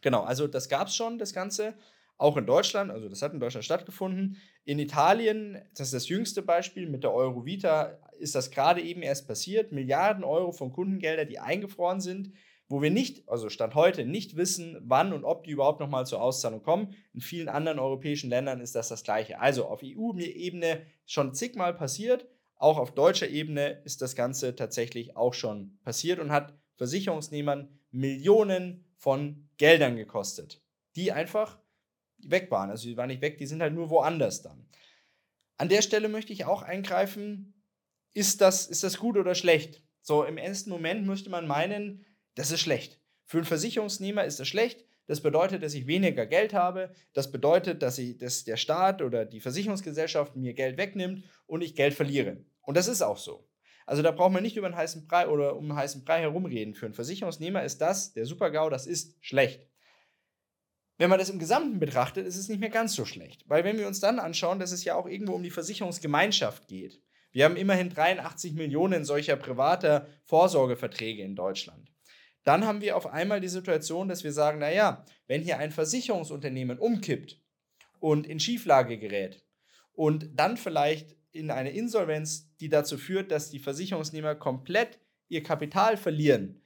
Genau, 0.01 0.23
also 0.23 0.47
das 0.47 0.69
gab 0.69 0.89
es 0.89 0.97
schon, 0.97 1.19
das 1.19 1.33
Ganze, 1.33 1.75
auch 2.19 2.37
in 2.37 2.47
Deutschland, 2.47 2.91
also 2.91 3.09
das 3.09 3.21
hat 3.23 3.35
in 3.35 3.41
Deutschland 3.41 3.65
stattgefunden. 3.65 4.39
In 4.65 4.79
Italien, 4.79 5.61
das 5.75 5.89
ist 5.89 5.95
das 5.95 6.09
jüngste 6.09 6.43
Beispiel, 6.43 6.89
mit 6.89 7.05
der 7.05 7.13
Eurovita 7.13 7.99
ist 8.19 8.35
das 8.35 8.51
gerade 8.51 8.81
eben 8.81 9.03
erst 9.03 9.29
passiert. 9.29 9.73
Milliarden 9.73 10.25
Euro 10.25 10.53
von 10.53 10.73
Kundengeldern, 10.73 11.29
die 11.29 11.39
eingefroren 11.39 12.01
sind, 12.01 12.33
wo 12.69 12.83
wir 12.83 12.91
nicht, 12.91 13.29
also 13.29 13.49
Stand 13.49 13.75
heute, 13.75 14.05
nicht 14.07 14.37
wissen, 14.37 14.79
wann 14.83 15.13
und 15.13 15.25
ob 15.25 15.45
die 15.45 15.51
überhaupt 15.51 15.81
nochmal 15.81 16.07
zur 16.07 16.23
Auszahlung 16.23 16.63
kommen. 16.63 16.95
In 17.13 17.21
vielen 17.21 17.49
anderen 17.49 17.79
europäischen 17.79 18.31
Ländern 18.31 18.61
ist 18.61 18.75
das 18.75 18.89
das 18.89 19.05
Gleiche. 19.05 19.39
Also 19.39 19.67
auf 19.67 19.83
EU-Ebene 19.85 20.83
schon 21.05 21.35
zigmal 21.35 21.75
passiert. 21.75 22.27
Auch 22.57 22.79
auf 22.79 22.95
deutscher 22.95 23.29
Ebene 23.29 23.83
ist 23.85 24.03
das 24.03 24.17
Ganze 24.17 24.57
tatsächlich 24.57 25.17
auch 25.17 25.35
schon 25.35 25.79
passiert 25.83 26.19
und 26.19 26.33
hat 26.33 26.59
Versicherungsnehmern 26.77 27.69
Millionen 27.91 28.85
von 28.97 29.49
Geldern 29.59 29.97
gekostet, 29.97 30.63
die 30.95 31.13
einfach 31.13 31.59
weg 32.19 32.51
waren. 32.51 32.71
Also 32.71 32.89
die 32.89 32.97
waren 32.97 33.09
nicht 33.09 33.21
weg, 33.23 33.39
die 33.39 33.47
sind 33.47 33.63
halt 33.63 33.75
nur 33.75 33.91
woanders 33.91 34.43
dann. 34.43 34.67
An 35.59 35.69
der 35.69 35.83
Stelle 35.83 36.09
möchte 36.09 36.33
ich 36.33 36.45
auch 36.45 36.63
eingreifen, 36.63 37.63
ist 38.15 38.41
das, 38.41 38.67
ist 38.67 38.83
das 38.83 38.99
gut 38.99 39.17
oder 39.17 39.35
schlecht? 39.35 39.83
So 40.01 40.25
im 40.25 40.39
ersten 40.39 40.71
Moment 40.71 41.07
müsste 41.07 41.31
man 41.31 41.47
meinen, 41.47 42.07
das 42.35 42.51
ist 42.51 42.61
schlecht. 42.61 43.01
Für 43.25 43.39
einen 43.39 43.47
Versicherungsnehmer 43.47 44.25
ist 44.25 44.41
das 44.41 44.49
schlecht. 44.49 44.86
Das 45.07 45.21
bedeutet, 45.21 45.63
dass 45.63 45.75
ich 45.75 45.87
weniger 45.87 46.27
Geld 46.27 46.53
habe. 46.53 46.91
Das 47.13 47.31
bedeutet, 47.31 47.83
dass, 47.83 47.99
ich, 47.99 48.19
dass 48.19 48.45
der 48.45 48.57
Staat 48.57 49.03
oder 49.03 49.25
die 49.25 49.41
Versicherungsgesellschaft 49.41 50.37
mir 50.37 50.55
Geld 50.55 50.77
wegnimmt 50.77 51.25
und 51.47 51.63
ich 51.63 51.75
Geld 51.75 51.95
verliere. 51.95 52.45
Und 52.63 52.77
das 52.77 52.89
ist 52.89 53.03
auch 53.03 53.19
so. 53.19 53.49
Also 53.87 54.03
da 54.03 54.11
braucht 54.11 54.33
man 54.33 54.43
nicht 54.43 54.57
über 54.57 54.67
einen 54.67 54.77
heißen 54.77 55.07
Brei 55.07 55.29
oder 55.29 55.57
um 55.57 55.71
einen 55.71 55.79
heißen 55.79 56.05
Brei 56.05 56.21
herumreden. 56.21 56.75
Für 56.75 56.87
einen 56.87 56.95
Versicherungsnehmer 56.95 57.63
ist 57.63 57.81
das, 57.81 58.13
der 58.13 58.27
Super-GAU, 58.27 58.69
das 58.69 58.87
ist 58.87 59.17
schlecht. 59.21 59.69
Wenn 60.99 61.11
man 61.11 61.19
das 61.19 61.31
im 61.31 61.39
Gesamten 61.39 61.79
betrachtet, 61.79 62.27
ist 62.27 62.37
es 62.37 62.49
nicht 62.49 62.59
mehr 62.59 62.71
ganz 62.71 62.95
so 62.95 63.05
schlecht. 63.05 63.49
Weil 63.49 63.63
wenn 63.65 63.79
wir 63.79 63.87
uns 63.87 64.01
dann 64.01 64.19
anschauen, 64.19 64.59
dass 64.59 64.73
es 64.73 64.85
ja 64.85 64.97
auch 64.97 65.07
irgendwo 65.07 65.35
um 65.35 65.43
die 65.43 65.51
Versicherungsgemeinschaft 65.51 66.67
geht. 66.67 67.01
Wir 67.31 67.45
haben 67.45 67.57
immerhin 67.57 67.91
83 67.91 68.55
Millionen 68.55 69.05
solcher 69.05 69.37
privater 69.37 70.09
Vorsorgeverträge 70.25 71.23
in 71.23 71.37
Deutschland. 71.37 71.93
Dann 72.47 72.65
haben 72.65 72.81
wir 72.81 72.97
auf 72.97 73.09
einmal 73.09 73.41
die 73.41 73.49
Situation, 73.49 74.07
dass 74.07 74.23
wir 74.23 74.33
sagen, 74.33 74.61
naja, 74.61 75.05
wenn 75.27 75.43
hier 75.43 75.59
ein 75.59 75.73
Versicherungsunternehmen 75.73 76.79
umkippt 76.79 77.43
und 77.99 78.25
in 78.25 78.39
Schieflage 78.39 78.99
gerät 78.99 79.45
und 79.95 80.31
dann 80.33 80.57
vielleicht 80.57 81.17
in 81.33 81.51
eine 81.51 81.71
Insolvenz, 81.73 82.55
die 82.61 82.69
dazu 82.69 82.99
führt, 82.99 83.33
dass 83.33 83.51
die 83.51 83.59
Versicherungsnehmer 83.59 84.37
komplett 84.37 85.01
ihr 85.29 85.43
Kapital 85.43 85.97
verlieren, 85.97 86.63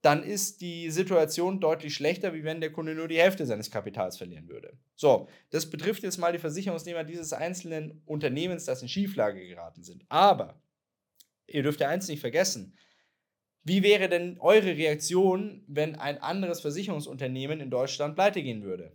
dann 0.00 0.22
ist 0.22 0.60
die 0.60 0.92
Situation 0.92 1.58
deutlich 1.58 1.94
schlechter, 1.94 2.32
wie 2.32 2.44
wenn 2.44 2.60
der 2.60 2.70
Kunde 2.70 2.94
nur 2.94 3.08
die 3.08 3.18
Hälfte 3.18 3.46
seines 3.46 3.72
Kapitals 3.72 4.16
verlieren 4.16 4.48
würde. 4.48 4.78
So, 4.94 5.28
das 5.50 5.68
betrifft 5.68 6.04
jetzt 6.04 6.18
mal 6.18 6.32
die 6.32 6.38
Versicherungsnehmer 6.38 7.02
dieses 7.02 7.32
einzelnen 7.32 8.00
Unternehmens, 8.06 8.64
das 8.64 8.80
in 8.80 8.88
Schieflage 8.88 9.44
geraten 9.44 9.82
sind. 9.82 10.04
Aber 10.08 10.62
ihr 11.48 11.64
dürft 11.64 11.80
ja 11.80 11.88
eins 11.88 12.06
nicht 12.06 12.20
vergessen. 12.20 12.76
Wie 13.66 13.82
wäre 13.82 14.08
denn 14.08 14.38
eure 14.38 14.76
Reaktion, 14.76 15.64
wenn 15.66 15.96
ein 15.96 16.18
anderes 16.18 16.60
Versicherungsunternehmen 16.60 17.60
in 17.60 17.68
Deutschland 17.68 18.14
pleite 18.14 18.40
gehen 18.40 18.62
würde? 18.62 18.92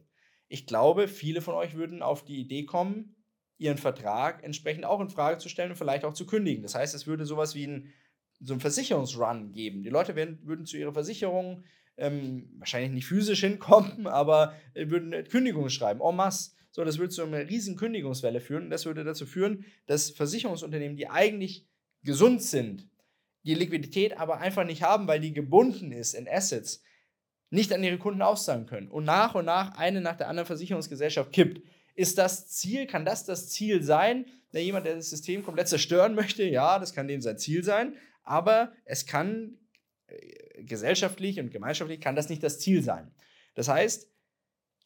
Ich 0.48 0.66
glaube, 0.66 1.10
viele 1.10 1.42
von 1.42 1.56
euch 1.56 1.74
würden 1.76 2.02
auf 2.02 2.24
die 2.24 2.40
Idee 2.40 2.64
kommen, 2.64 3.18
ihren 3.58 3.78
Vertrag 3.78 4.46
entsprechend 4.46 4.86
auch 4.86 5.02
in 5.02 5.10
Frage 5.10 5.40
zu 5.40 5.50
stellen 5.50 5.72
und 5.72 5.76
vielleicht 5.76 6.06
auch 6.06 6.14
zu 6.14 6.26
kündigen. 6.26 6.64
Das 6.64 6.74
heißt, 6.74 6.96
es 6.96 7.06
würde 7.06 7.26
sowas 7.26 7.54
wie 7.54 7.68
ein, 7.68 7.92
so 8.40 8.54
einen 8.54 8.62
Versicherungsrun 8.62 9.52
geben. 9.52 9.84
Die 9.84 9.90
Leute 9.90 10.16
werden, 10.16 10.40
würden 10.44 10.66
zu 10.66 10.78
ihrer 10.78 10.94
Versicherung 10.94 11.66
ähm, 11.98 12.50
wahrscheinlich 12.58 12.92
nicht 12.92 13.08
physisch 13.08 13.42
hinkommen, 13.42 14.08
aber 14.08 14.56
äh, 14.74 14.88
würden 14.88 15.12
Kündigungen 15.26 15.70
schreiben, 15.70 16.00
en 16.00 16.16
masse. 16.16 16.52
So, 16.70 16.86
das 16.86 16.98
würde 16.98 17.10
zu 17.10 17.24
einer 17.24 17.50
riesen 17.50 17.76
Kündigungswelle 17.76 18.40
führen 18.40 18.64
und 18.64 18.70
das 18.70 18.86
würde 18.86 19.04
dazu 19.04 19.26
führen, 19.26 19.66
dass 19.86 20.12
Versicherungsunternehmen, 20.12 20.96
die 20.96 21.10
eigentlich 21.10 21.68
gesund 22.04 22.42
sind, 22.42 22.88
die 23.44 23.56
Liquidität 23.56 24.18
aber 24.18 24.40
einfach 24.40 24.66
nicht 24.66 24.84
haben, 24.84 25.08
weil 25.08 25.20
die 25.20 25.34
gebunden 25.34 25.92
ist 25.92 26.14
in 26.14 26.28
Assets, 26.28 26.84
nicht 27.50 27.74
an 27.74 27.84
ihre 27.84 27.98
Kunden 27.98 28.22
auszahlen 28.22 28.66
können 28.66 28.90
und 28.90 29.04
nach 29.04 29.36
und 29.36 29.46
nach 29.46 29.78
eine 29.78 30.02
nach 30.02 30.16
der 30.16 30.30
anderen 30.30 30.48
Versicherungsgesellschaft 30.48 31.32
kippt. 31.32 31.62
Ist 31.96 32.18
das 32.18 32.48
Ziel, 32.48 32.88
kann 32.88 33.06
das 33.06 33.26
das 33.26 33.50
Ziel 33.50 33.84
sein? 33.84 34.26
Na, 34.54 34.60
jemand, 34.60 34.86
der 34.86 34.96
das 34.96 35.10
System 35.10 35.44
komplett 35.44 35.68
zerstören 35.68 36.16
möchte, 36.16 36.44
ja, 36.44 36.80
das 36.80 36.94
kann 36.94 37.08
dem 37.08 37.22
sein 37.22 37.38
Ziel 37.38 37.64
sein, 37.64 37.98
aber 38.24 38.74
es 38.86 39.06
kann 39.06 39.58
äh, 40.08 40.64
gesellschaftlich 40.64 41.40
und 41.40 41.52
gemeinschaftlich 41.52 42.00
kann 42.00 42.16
das 42.16 42.30
nicht 42.30 42.44
das 42.44 42.60
Ziel 42.60 42.84
sein. 42.84 43.12
Das 43.56 43.68
heißt, 43.68 44.10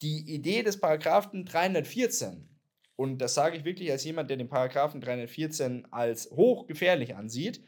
die 0.01 0.33
Idee 0.33 0.63
des 0.63 0.79
Paragraphen 0.79 1.46
314, 1.46 2.50
und 2.96 3.20
das 3.20 3.33
sage 3.33 3.57
ich 3.57 3.65
wirklich 3.65 3.91
als 3.91 4.03
jemand, 4.03 4.29
der 4.29 4.37
den 4.37 4.50
Paragraphen 4.50 5.01
314 5.01 5.87
als 5.91 6.31
hochgefährlich 6.31 7.15
ansieht, 7.15 7.61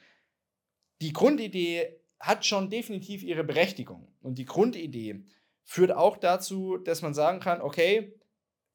die 1.02 1.14
Grundidee 1.14 2.00
hat 2.20 2.46
schon 2.46 2.70
definitiv 2.70 3.24
ihre 3.24 3.44
Berechtigung. 3.44 4.08
Und 4.22 4.38
die 4.38 4.46
Grundidee 4.46 5.24
führt 5.64 5.92
auch 5.92 6.18
dazu, 6.18 6.78
dass 6.78 7.02
man 7.02 7.14
sagen 7.14 7.40
kann, 7.40 7.62
okay, 7.62 8.14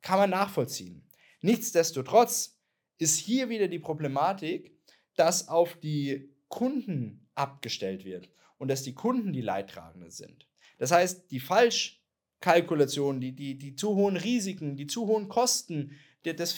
kann 0.02 0.18
man 0.18 0.30
nachvollziehen. 0.30 1.08
Nichtsdestotrotz 1.40 2.60
ist 2.98 3.18
hier 3.18 3.48
wieder 3.48 3.68
die 3.68 3.78
Problematik, 3.78 4.76
dass 5.16 5.48
auf 5.48 5.76
die 5.80 6.30
Kunden 6.48 7.26
abgestellt 7.34 8.04
wird 8.04 8.30
und 8.58 8.68
dass 8.68 8.82
die 8.82 8.94
Kunden 8.94 9.32
die 9.32 9.40
Leidtragenden 9.40 10.10
sind. 10.10 10.46
Das 10.78 10.92
heißt, 10.92 11.30
die 11.30 11.40
Falschkalkulation, 11.40 13.20
die, 13.20 13.32
die, 13.32 13.56
die 13.58 13.74
zu 13.74 13.94
hohen 13.94 14.16
Risiken, 14.16 14.76
die 14.76 14.86
zu 14.86 15.06
hohen 15.06 15.28
Kosten, 15.28 15.98
das, 16.22 16.56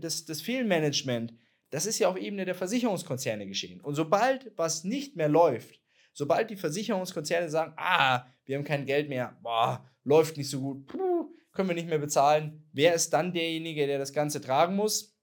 das, 0.00 0.24
das 0.24 0.40
Fehlmanagement, 0.40 1.34
das 1.72 1.86
ist 1.86 1.98
ja 1.98 2.08
auf 2.08 2.18
Ebene 2.18 2.44
der 2.44 2.54
Versicherungskonzerne 2.54 3.46
geschehen. 3.46 3.80
Und 3.80 3.94
sobald 3.94 4.52
was 4.56 4.84
nicht 4.84 5.16
mehr 5.16 5.30
läuft, 5.30 5.80
sobald 6.12 6.50
die 6.50 6.56
Versicherungskonzerne 6.56 7.48
sagen, 7.48 7.72
ah, 7.76 8.26
wir 8.44 8.56
haben 8.56 8.64
kein 8.64 8.84
Geld 8.84 9.08
mehr, 9.08 9.38
boah, 9.42 9.82
läuft 10.04 10.36
nicht 10.36 10.50
so 10.50 10.60
gut, 10.60 10.86
puh, 10.86 11.34
können 11.50 11.70
wir 11.70 11.74
nicht 11.74 11.88
mehr 11.88 11.98
bezahlen. 11.98 12.68
Wer 12.72 12.92
ist 12.92 13.14
dann 13.14 13.32
derjenige, 13.32 13.86
der 13.86 13.98
das 13.98 14.12
Ganze 14.12 14.42
tragen 14.42 14.76
muss? 14.76 15.16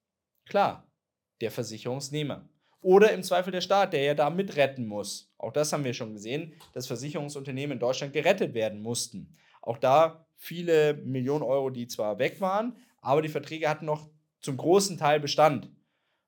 Klar, 0.47 0.91
der 1.39 1.51
Versicherungsnehmer. 1.51 2.49
Oder 2.81 3.11
im 3.11 3.21
Zweifel 3.21 3.51
der 3.51 3.61
Staat, 3.61 3.93
der 3.93 4.01
ja 4.01 4.15
da 4.15 4.31
mitretten 4.31 4.87
muss. 4.87 5.31
Auch 5.37 5.53
das 5.53 5.71
haben 5.71 5.83
wir 5.83 5.93
schon 5.93 6.13
gesehen, 6.13 6.53
dass 6.73 6.87
Versicherungsunternehmen 6.87 7.73
in 7.73 7.79
Deutschland 7.79 8.11
gerettet 8.11 8.55
werden 8.55 8.81
mussten. 8.81 9.35
Auch 9.61 9.77
da 9.77 10.25
viele 10.35 10.95
Millionen 10.95 11.43
Euro, 11.43 11.69
die 11.69 11.85
zwar 11.85 12.17
weg 12.17 12.41
waren, 12.41 12.75
aber 13.01 13.21
die 13.21 13.29
Verträge 13.29 13.69
hatten 13.69 13.85
noch 13.85 14.09
zum 14.41 14.57
großen 14.57 14.97
Teil 14.97 15.19
Bestand, 15.19 15.69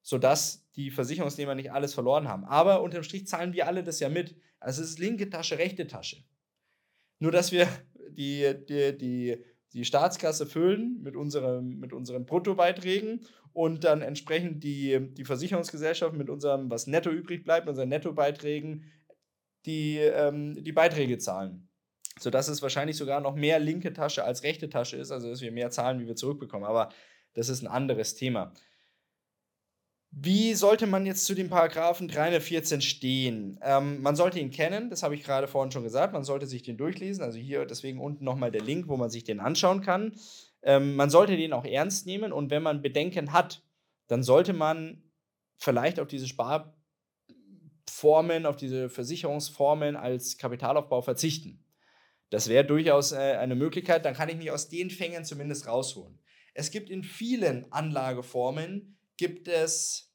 sodass 0.01 0.67
die 0.75 0.91
Versicherungsnehmer 0.91 1.55
nicht 1.55 1.71
alles 1.71 1.93
verloren 1.93 2.27
haben. 2.27 2.45
Aber 2.45 2.81
unterm 2.81 3.03
Strich 3.03 3.27
zahlen 3.27 3.53
wir 3.53 3.67
alle 3.67 3.83
das 3.83 3.99
ja 3.99 4.09
mit. 4.09 4.35
Also 4.59 4.81
es 4.81 4.91
ist 4.91 4.99
linke 4.99 5.29
Tasche, 5.29 5.57
rechte 5.57 5.87
Tasche. 5.87 6.23
Nur 7.19 7.31
dass 7.31 7.51
wir 7.51 7.67
die, 8.09 8.53
die, 8.67 8.97
die 8.97 9.43
die 9.73 9.85
Staatskasse 9.85 10.45
füllen 10.45 11.01
mit, 11.01 11.15
unserem, 11.15 11.79
mit 11.79 11.93
unseren 11.93 12.25
Bruttobeiträgen 12.25 13.21
und 13.53 13.83
dann 13.83 14.01
entsprechend 14.01 14.63
die, 14.63 15.13
die 15.13 15.25
Versicherungsgesellschaft 15.25 16.15
mit 16.15 16.29
unserem, 16.29 16.69
was 16.69 16.87
netto 16.87 17.09
übrig 17.09 17.43
bleibt, 17.43 17.67
unseren 17.67 17.89
Nettobeiträgen, 17.89 18.85
die, 19.65 19.97
ähm, 19.97 20.61
die 20.63 20.71
Beiträge 20.71 21.17
zahlen. 21.17 21.69
Sodass 22.19 22.49
es 22.49 22.61
wahrscheinlich 22.61 22.97
sogar 22.97 23.21
noch 23.21 23.35
mehr 23.35 23.59
linke 23.59 23.93
Tasche 23.93 24.23
als 24.23 24.43
rechte 24.43 24.69
Tasche 24.69 24.97
ist, 24.97 25.11
also 25.11 25.29
dass 25.29 25.41
wir 25.41 25.51
mehr 25.51 25.71
zahlen, 25.71 25.99
wie 25.99 26.07
wir 26.07 26.15
zurückbekommen. 26.15 26.65
Aber 26.65 26.89
das 27.33 27.47
ist 27.47 27.61
ein 27.61 27.67
anderes 27.67 28.15
Thema. 28.15 28.53
Wie 30.13 30.53
sollte 30.55 30.87
man 30.87 31.05
jetzt 31.05 31.23
zu 31.25 31.33
dem 31.33 31.49
Paragraphen 31.49 32.09
314 32.09 32.81
stehen? 32.81 33.57
Ähm, 33.63 34.01
man 34.01 34.17
sollte 34.17 34.39
ihn 34.39 34.51
kennen, 34.51 34.89
das 34.89 35.03
habe 35.03 35.15
ich 35.15 35.23
gerade 35.23 35.47
vorhin 35.47 35.71
schon 35.71 35.83
gesagt. 35.83 36.11
Man 36.11 36.25
sollte 36.25 36.47
sich 36.47 36.63
den 36.63 36.75
durchlesen. 36.75 37.23
Also 37.23 37.39
hier 37.39 37.65
deswegen 37.65 38.01
unten 38.01 38.25
nochmal 38.25 38.51
der 38.51 38.61
Link, 38.61 38.89
wo 38.89 38.97
man 38.97 39.09
sich 39.09 39.23
den 39.23 39.39
anschauen 39.39 39.81
kann. 39.81 40.13
Ähm, 40.63 40.97
man 40.97 41.09
sollte 41.09 41.37
den 41.37 41.53
auch 41.53 41.63
ernst 41.63 42.05
nehmen 42.05 42.33
und 42.33 42.51
wenn 42.51 42.61
man 42.61 42.81
Bedenken 42.81 43.31
hat, 43.31 43.63
dann 44.07 44.21
sollte 44.21 44.51
man 44.51 45.01
vielleicht 45.57 45.97
auf 45.97 46.09
diese 46.09 46.27
Sparformen, 46.27 46.75
auf 48.45 48.57
diese 48.57 48.89
Versicherungsformen 48.89 49.95
als 49.95 50.37
Kapitalaufbau 50.37 51.01
verzichten. 51.01 51.63
Das 52.31 52.49
wäre 52.49 52.65
durchaus 52.65 53.13
äh, 53.13 53.37
eine 53.37 53.55
Möglichkeit. 53.55 54.03
Dann 54.03 54.13
kann 54.13 54.27
ich 54.27 54.35
mich 54.35 54.51
aus 54.51 54.67
den 54.67 54.89
Fängen 54.89 55.23
zumindest 55.23 55.67
rausholen. 55.67 56.19
Es 56.53 56.69
gibt 56.69 56.89
in 56.89 57.03
vielen 57.03 57.71
Anlageformen 57.71 58.97
gibt 59.21 59.47
es 59.47 60.11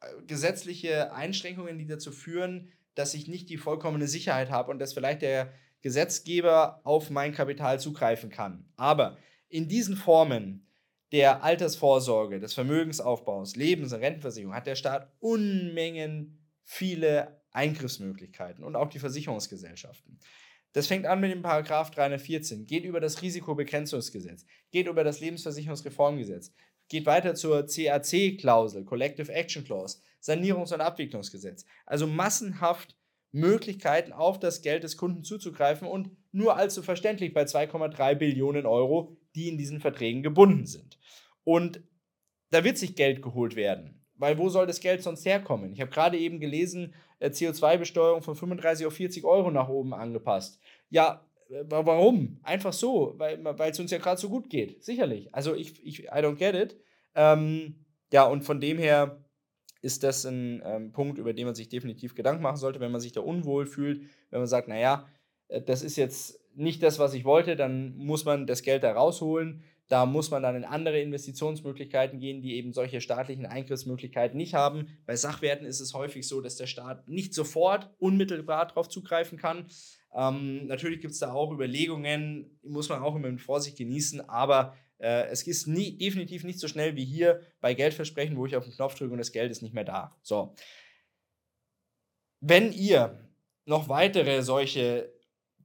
äh, 0.00 0.06
gesetzliche 0.26 1.12
Einschränkungen, 1.12 1.78
die 1.78 1.86
dazu 1.86 2.10
führen, 2.10 2.72
dass 2.96 3.14
ich 3.14 3.28
nicht 3.28 3.48
die 3.48 3.56
vollkommene 3.56 4.08
Sicherheit 4.08 4.50
habe 4.50 4.72
und 4.72 4.80
dass 4.80 4.94
vielleicht 4.94 5.22
der 5.22 5.52
Gesetzgeber 5.80 6.80
auf 6.82 7.10
mein 7.10 7.32
Kapital 7.32 7.78
zugreifen 7.78 8.28
kann. 8.28 8.68
Aber 8.74 9.16
in 9.48 9.68
diesen 9.68 9.96
Formen 9.96 10.66
der 11.12 11.44
Altersvorsorge, 11.44 12.40
des 12.40 12.52
Vermögensaufbaus, 12.52 13.54
Lebens- 13.54 13.92
und 13.92 14.00
Rentenversicherung 14.00 14.56
hat 14.56 14.66
der 14.66 14.74
Staat 14.74 15.12
Unmengen 15.20 16.36
viele 16.64 17.40
Eingriffsmöglichkeiten 17.52 18.64
und 18.64 18.74
auch 18.74 18.88
die 18.88 18.98
Versicherungsgesellschaften. 18.98 20.18
Das 20.72 20.88
fängt 20.88 21.06
an 21.06 21.20
mit 21.20 21.30
dem 21.30 21.42
Paragraph 21.42 21.92
314, 21.92 22.66
geht 22.66 22.84
über 22.84 22.98
das 22.98 23.22
Risikobegrenzungsgesetz, 23.22 24.44
geht 24.72 24.88
über 24.88 25.04
das 25.04 25.20
Lebensversicherungsreformgesetz, 25.20 26.52
geht 26.90 27.06
weiter 27.06 27.34
zur 27.34 27.66
CAC-Klausel, 27.66 28.84
Collective 28.84 29.32
Action 29.32 29.64
Clause, 29.64 30.02
Sanierungs- 30.20 30.74
und 30.74 30.82
Abwicklungsgesetz. 30.82 31.64
Also 31.86 32.06
massenhaft 32.06 32.96
Möglichkeiten, 33.32 34.12
auf 34.12 34.38
das 34.38 34.60
Geld 34.60 34.82
des 34.82 34.96
Kunden 34.96 35.22
zuzugreifen 35.22 35.88
und 35.88 36.10
nur 36.32 36.56
allzu 36.56 36.82
verständlich 36.82 37.32
bei 37.32 37.44
2,3 37.44 38.16
Billionen 38.16 38.66
Euro, 38.66 39.16
die 39.34 39.48
in 39.48 39.56
diesen 39.56 39.80
Verträgen 39.80 40.22
gebunden 40.22 40.66
sind. 40.66 40.98
Und 41.44 41.82
da 42.50 42.64
wird 42.64 42.76
sich 42.76 42.96
Geld 42.96 43.22
geholt 43.22 43.54
werden, 43.54 44.04
weil 44.16 44.36
wo 44.36 44.48
soll 44.48 44.66
das 44.66 44.80
Geld 44.80 45.02
sonst 45.02 45.24
herkommen? 45.24 45.72
Ich 45.72 45.80
habe 45.80 45.92
gerade 45.92 46.18
eben 46.18 46.40
gelesen, 46.40 46.94
äh, 47.20 47.30
CO2-Besteuerung 47.30 48.22
von 48.22 48.34
35 48.34 48.86
auf 48.86 48.94
40 48.94 49.24
Euro 49.24 49.52
nach 49.52 49.68
oben 49.68 49.94
angepasst. 49.94 50.60
Ja, 50.88 51.24
warum? 51.68 52.38
Einfach 52.42 52.72
so, 52.72 53.14
weil 53.16 53.40
es 53.70 53.80
uns 53.80 53.90
ja 53.90 53.98
gerade 53.98 54.20
so 54.20 54.28
gut 54.28 54.50
geht. 54.50 54.82
Sicherlich. 54.84 55.34
Also 55.34 55.54
ich, 55.54 55.84
ich, 55.84 56.04
I 56.04 56.18
don't 56.18 56.36
get 56.36 56.54
it. 56.54 56.76
Ähm, 57.14 57.84
ja, 58.12 58.24
und 58.24 58.42
von 58.42 58.60
dem 58.60 58.78
her 58.78 59.24
ist 59.82 60.02
das 60.02 60.24
ein 60.24 60.62
ähm, 60.64 60.92
Punkt, 60.92 61.18
über 61.18 61.32
den 61.32 61.46
man 61.46 61.54
sich 61.54 61.68
definitiv 61.68 62.14
Gedanken 62.14 62.42
machen 62.42 62.56
sollte, 62.56 62.80
wenn 62.80 62.92
man 62.92 63.00
sich 63.00 63.12
da 63.12 63.20
unwohl 63.20 63.66
fühlt, 63.66 64.02
wenn 64.30 64.40
man 64.40 64.46
sagt, 64.46 64.68
naja, 64.68 65.06
äh, 65.48 65.62
das 65.62 65.82
ist 65.82 65.96
jetzt 65.96 66.40
nicht 66.54 66.82
das, 66.82 66.98
was 66.98 67.14
ich 67.14 67.24
wollte, 67.24 67.56
dann 67.56 67.96
muss 67.96 68.24
man 68.24 68.46
das 68.46 68.62
Geld 68.62 68.82
da 68.82 68.92
rausholen. 68.92 69.62
Da 69.88 70.06
muss 70.06 70.30
man 70.30 70.42
dann 70.42 70.54
in 70.54 70.64
andere 70.64 71.00
Investitionsmöglichkeiten 71.00 72.20
gehen, 72.20 72.42
die 72.42 72.54
eben 72.54 72.72
solche 72.72 73.00
staatlichen 73.00 73.44
Eingriffsmöglichkeiten 73.44 74.36
nicht 74.36 74.54
haben. 74.54 74.86
Bei 75.04 75.16
Sachwerten 75.16 75.66
ist 75.66 75.80
es 75.80 75.94
häufig 75.94 76.28
so, 76.28 76.40
dass 76.40 76.54
der 76.54 76.68
Staat 76.68 77.08
nicht 77.08 77.34
sofort 77.34 77.90
unmittelbar 77.98 78.68
darauf 78.68 78.88
zugreifen 78.88 79.36
kann. 79.36 79.66
Ähm, 80.14 80.66
natürlich 80.66 81.00
gibt 81.00 81.12
es 81.12 81.20
da 81.20 81.32
auch 81.32 81.52
Überlegungen, 81.52 82.58
muss 82.62 82.88
man 82.88 83.02
auch 83.02 83.14
immer 83.14 83.30
mit 83.30 83.40
Vorsicht 83.40 83.78
genießen, 83.78 84.28
aber 84.28 84.76
äh, 84.98 85.26
es 85.28 85.42
ist 85.42 85.66
nie, 85.66 85.96
definitiv 85.96 86.44
nicht 86.44 86.58
so 86.58 86.68
schnell 86.68 86.96
wie 86.96 87.04
hier 87.04 87.40
bei 87.60 87.74
Geldversprechen, 87.74 88.36
wo 88.36 88.46
ich 88.46 88.56
auf 88.56 88.64
den 88.64 88.74
Knopf 88.74 88.96
drücke 88.96 89.12
und 89.12 89.18
das 89.18 89.32
Geld 89.32 89.50
ist 89.50 89.62
nicht 89.62 89.74
mehr 89.74 89.84
da. 89.84 90.16
So. 90.22 90.54
Wenn 92.40 92.72
ihr 92.72 93.28
noch 93.66 93.88
weitere 93.88 94.42
solche 94.42 95.12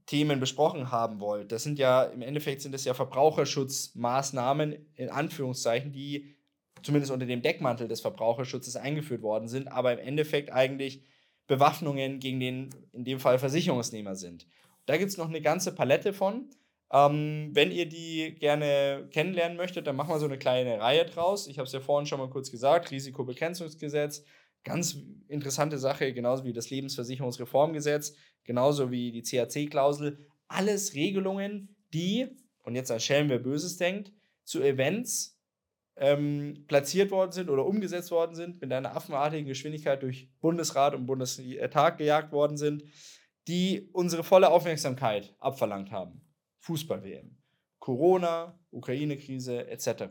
Themen 0.05 0.39
besprochen 0.39 0.91
haben 0.91 1.19
wollt, 1.19 1.51
das 1.51 1.63
sind 1.63 1.79
ja 1.79 2.03
im 2.03 2.21
Endeffekt 2.21 2.61
sind 2.61 2.71
das 2.71 2.85
ja 2.85 2.93
Verbraucherschutzmaßnahmen 2.93 4.75
in 4.95 5.09
Anführungszeichen, 5.09 5.91
die 5.91 6.35
zumindest 6.83 7.11
unter 7.11 7.25
dem 7.25 7.41
Deckmantel 7.41 7.87
des 7.87 8.01
Verbraucherschutzes 8.01 8.75
eingeführt 8.75 9.23
worden 9.23 9.47
sind, 9.47 9.67
aber 9.67 9.93
im 9.93 9.99
Endeffekt 9.99 10.51
eigentlich 10.51 11.03
Bewaffnungen 11.47 12.19
gegen 12.19 12.39
den, 12.39 12.69
in 12.91 13.03
dem 13.03 13.19
Fall 13.19 13.39
Versicherungsnehmer 13.39 14.15
sind. 14.15 14.47
Da 14.85 14.97
gibt 14.97 15.11
es 15.11 15.17
noch 15.17 15.29
eine 15.29 15.41
ganze 15.41 15.73
Palette 15.73 16.13
von. 16.13 16.49
Ähm, 16.91 17.49
wenn 17.53 17.71
ihr 17.71 17.87
die 17.87 18.35
gerne 18.39 19.07
kennenlernen 19.11 19.57
möchtet, 19.57 19.87
dann 19.87 19.95
machen 19.95 20.09
wir 20.09 20.19
so 20.19 20.25
eine 20.25 20.37
kleine 20.37 20.79
Reihe 20.79 21.05
draus. 21.05 21.47
Ich 21.47 21.57
habe 21.57 21.65
es 21.65 21.73
ja 21.73 21.79
vorhin 21.79 22.05
schon 22.05 22.19
mal 22.19 22.29
kurz 22.29 22.51
gesagt: 22.51 22.91
Risikobegrenzungsgesetz, 22.91 24.23
ganz 24.63 24.97
interessante 25.27 25.77
Sache, 25.77 26.13
genauso 26.13 26.45
wie 26.45 26.53
das 26.53 26.69
Lebensversicherungsreformgesetz, 26.69 28.15
genauso 28.43 28.91
wie 28.91 29.11
die 29.11 29.23
CAC-Klausel. 29.23 30.19
Alles 30.47 30.93
Regelungen, 30.93 31.75
die, 31.93 32.27
und 32.63 32.75
jetzt 32.75 32.91
an 32.91 32.99
Schelm, 32.99 33.29
wer 33.29 33.39
Böses 33.39 33.77
denkt, 33.77 34.11
zu 34.43 34.61
Events 34.61 35.34
ähm, 35.97 36.65
platziert 36.67 37.11
worden 37.11 37.31
sind 37.31 37.49
oder 37.49 37.65
umgesetzt 37.65 38.11
worden 38.11 38.35
sind, 38.35 38.61
mit 38.61 38.71
einer 38.71 38.95
affenartigen 38.95 39.45
Geschwindigkeit 39.45 40.03
durch 40.03 40.29
Bundesrat 40.41 40.93
und 40.93 41.05
Bundestag 41.05 41.97
gejagt 41.97 42.31
worden 42.31 42.57
sind, 42.57 42.83
die 43.47 43.89
unsere 43.93 44.23
volle 44.23 44.49
Aufmerksamkeit 44.49 45.35
abverlangt 45.39 45.91
haben. 45.91 46.21
Fußball-WM, 46.59 47.37
Corona, 47.79 48.59
Ukraine-Krise 48.71 49.67
etc. 49.67 50.05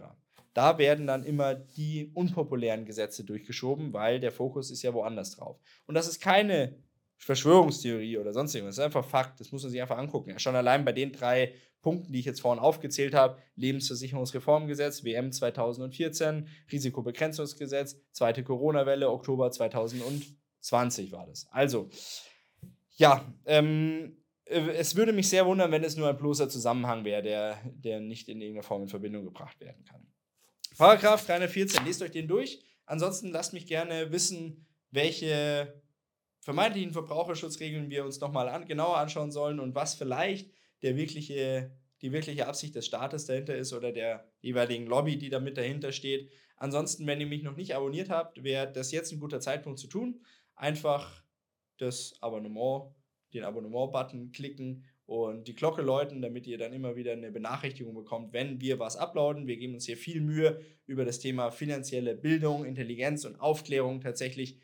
Da 0.55 0.79
werden 0.79 1.07
dann 1.07 1.25
immer 1.25 1.55
die 1.55 2.11
unpopulären 2.15 2.85
Gesetze 2.85 3.25
durchgeschoben, 3.25 3.93
weil 3.93 4.21
der 4.21 4.31
Fokus 4.31 4.71
ist 4.71 4.83
ja 4.83 4.95
woanders 4.95 5.33
drauf. 5.33 5.59
Und 5.87 5.95
das 5.97 6.09
ist 6.09 6.21
keine 6.21 6.77
Verschwörungstheorie 7.17 8.19
oder 8.19 8.33
sonst 8.33 8.55
irgendwas. 8.55 8.77
Das 8.77 8.85
ist 8.85 8.87
einfach 8.87 9.09
Fakt. 9.09 9.41
Das 9.41 9.51
muss 9.51 9.63
man 9.63 9.73
sich 9.73 9.83
einfach 9.83 9.99
angucken. 9.99 10.39
Schon 10.39 10.55
allein 10.55 10.85
bei 10.85 10.93
den 10.93 11.13
drei 11.13 11.55
Punkten, 11.85 12.13
die 12.13 12.19
ich 12.19 12.25
jetzt 12.25 12.41
vorhin 12.41 12.61
aufgezählt 12.61 13.15
habe: 13.15 13.39
Lebensversicherungsreformgesetz, 13.55 15.05
WM 15.05 15.31
2014, 15.31 16.49
Risikobegrenzungsgesetz, 16.73 18.01
zweite 18.11 18.43
Corona-Welle, 18.43 19.09
Oktober 19.11 19.53
2020 19.53 21.13
war 21.13 21.27
das. 21.27 21.47
Also, 21.51 21.91
ja, 22.97 23.33
ähm, 23.45 24.17
äh, 24.47 24.61
es 24.71 24.97
würde 24.97 25.13
mich 25.13 25.29
sehr 25.29 25.47
wundern, 25.47 25.71
wenn 25.71 25.85
es 25.85 25.97
nur 25.97 26.09
ein 26.09 26.17
bloßer 26.17 26.49
Zusammenhang 26.49 27.05
wäre, 27.05 27.23
der, 27.23 27.59
der 27.67 28.01
nicht 28.01 28.29
in 28.29 28.41
irgendeiner 28.41 28.67
Form 28.67 28.83
in 28.83 28.89
Verbindung 28.89 29.25
gebracht 29.25 29.61
werden 29.61 29.85
kann. 29.85 30.07
Paragraph 30.77 31.25
314, 31.27 31.85
lest 31.85 32.03
euch 32.03 32.11
den 32.11 32.27
durch. 32.27 32.65
Ansonsten 32.87 33.31
lasst 33.31 33.53
mich 33.53 33.67
gerne 33.67 34.11
wissen, 34.11 34.67
welche 34.91 35.83
vermeintlichen 36.41 36.93
Verbraucherschutzregeln 36.93 37.91
wir 37.91 38.05
uns 38.05 38.21
nochmal 38.21 38.49
an, 38.49 38.67
genauer 38.67 38.99
anschauen 38.99 39.31
sollen 39.31 39.61
und 39.61 39.75
was 39.75 39.95
vielleicht 39.95 40.51
der 40.85 40.97
wirkliche, 40.97 41.73
die 42.01 42.13
wirkliche 42.13 42.47
Absicht 42.47 42.77
des 42.77 42.87
Staates 42.87 43.27
dahinter 43.27 43.57
ist 43.57 43.73
oder 43.73 43.91
der 43.91 44.31
jeweiligen 44.41 44.87
Lobby, 44.87 45.19
die 45.19 45.31
damit 45.31 45.57
dahinter 45.57 45.91
steht. 45.91 46.31
Ansonsten, 46.57 47.07
wenn 47.09 47.21
ihr 47.21 47.27
mich 47.27 47.43
noch 47.43 47.57
nicht 47.57 47.75
abonniert 47.75 48.11
habt, 48.11 48.45
wäre 48.45 48.71
das 48.71 48.93
jetzt 48.93 49.11
ein 49.11 49.19
guter 49.19 49.41
Zeitpunkt 49.41 49.81
zu 49.81 49.89
tun. 49.89 50.25
Einfach 50.55 51.25
das 51.79 52.15
Abonnement 52.21 52.95
den 53.35 53.45
Abonnement-Button 53.45 54.33
klicken 54.33 54.85
und 55.07 55.49
die 55.49 55.55
Glocke 55.55 55.83
läuten, 55.83 56.23
damit 56.23 56.47
ihr 56.47 56.57
dann 56.57 56.73
immer 56.73 56.97
wieder 56.97 57.13
eine 57.13 57.31
Benachrichtigung 57.31 57.95
bekommt, 57.95 58.33
wenn 58.33 58.61
wir 58.61 58.79
was 58.79 58.97
uploaden. 58.97 59.47
Wir 59.47 59.57
geben 59.57 59.75
uns 59.75 59.85
hier 59.85 59.97
viel 59.97 60.21
Mühe, 60.21 60.61
über 60.87 61.05
das 61.05 61.19
Thema 61.19 61.51
finanzielle 61.51 62.15
Bildung, 62.15 62.65
Intelligenz 62.65 63.25
und 63.25 63.41
Aufklärung 63.41 64.01
tatsächlich 64.01 64.61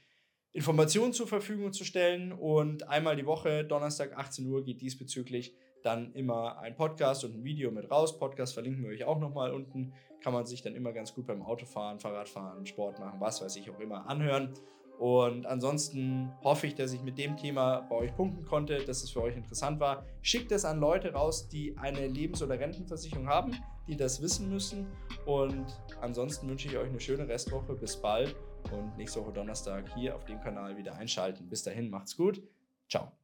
Informationen 0.53 1.13
zur 1.13 1.27
Verfügung 1.27 1.73
zu 1.73 1.85
stellen. 1.85 2.33
Und 2.33 2.89
einmal 2.89 3.17
die 3.17 3.27
Woche, 3.27 3.65
Donnerstag 3.65 4.17
18 4.17 4.47
Uhr, 4.47 4.65
geht 4.65 4.81
diesbezüglich 4.81 5.55
dann 5.83 6.13
immer 6.15 6.59
ein 6.59 6.77
Podcast 6.77 7.25
und 7.25 7.37
ein 7.37 7.45
Video 7.45 7.71
mit 7.71 7.91
raus. 7.91 8.19
Podcast 8.19 8.55
verlinken 8.55 8.85
wir 8.85 8.91
euch 8.91 9.05
auch 9.05 9.19
nochmal 9.19 9.53
unten. 9.53 9.93
Kann 10.21 10.33
man 10.33 10.47
sich 10.47 10.63
dann 10.63 10.75
immer 10.75 10.93
ganz 10.93 11.15
gut 11.15 11.27
beim 11.27 11.43
Autofahren, 11.43 11.99
Fahrradfahren, 11.99 12.67
Sport 12.67 12.99
machen, 12.99 13.21
was 13.21 13.43
weiß 13.43 13.57
ich 13.57 13.71
auch 13.71 13.81
immer 13.81 14.09
anhören. 14.09 14.53
Und 15.01 15.47
ansonsten 15.47 16.31
hoffe 16.45 16.67
ich, 16.67 16.75
dass 16.75 16.93
ich 16.93 17.01
mit 17.01 17.17
dem 17.17 17.39
Thema 17.39 17.81
bei 17.89 17.97
euch 17.97 18.15
punkten 18.15 18.45
konnte, 18.45 18.85
dass 18.85 19.03
es 19.03 19.09
für 19.09 19.23
euch 19.23 19.35
interessant 19.35 19.81
war. 19.81 20.05
Schickt 20.21 20.53
es 20.53 20.67
an 20.67 20.79
Leute 20.79 21.15
raus, 21.15 21.49
die 21.49 21.75
eine 21.79 22.07
Lebens- 22.07 22.43
oder 22.43 22.61
Rentenversicherung 22.61 23.27
haben, 23.27 23.57
die 23.89 23.97
das 23.97 24.21
wissen 24.21 24.51
müssen. 24.51 24.87
Und 25.25 25.81
ansonsten 26.03 26.51
wünsche 26.51 26.69
ich 26.69 26.77
euch 26.77 26.91
eine 26.91 27.01
schöne 27.01 27.27
Restwoche. 27.27 27.73
Bis 27.73 27.97
bald 27.97 28.37
und 28.73 28.95
nächste 28.99 29.21
Woche 29.21 29.33
Donnerstag 29.33 29.91
hier 29.95 30.15
auf 30.15 30.27
dem 30.27 30.39
Kanal 30.41 30.77
wieder 30.77 30.95
einschalten. 30.97 31.49
Bis 31.49 31.63
dahin, 31.63 31.89
macht's 31.89 32.15
gut. 32.15 32.43
Ciao. 32.87 33.20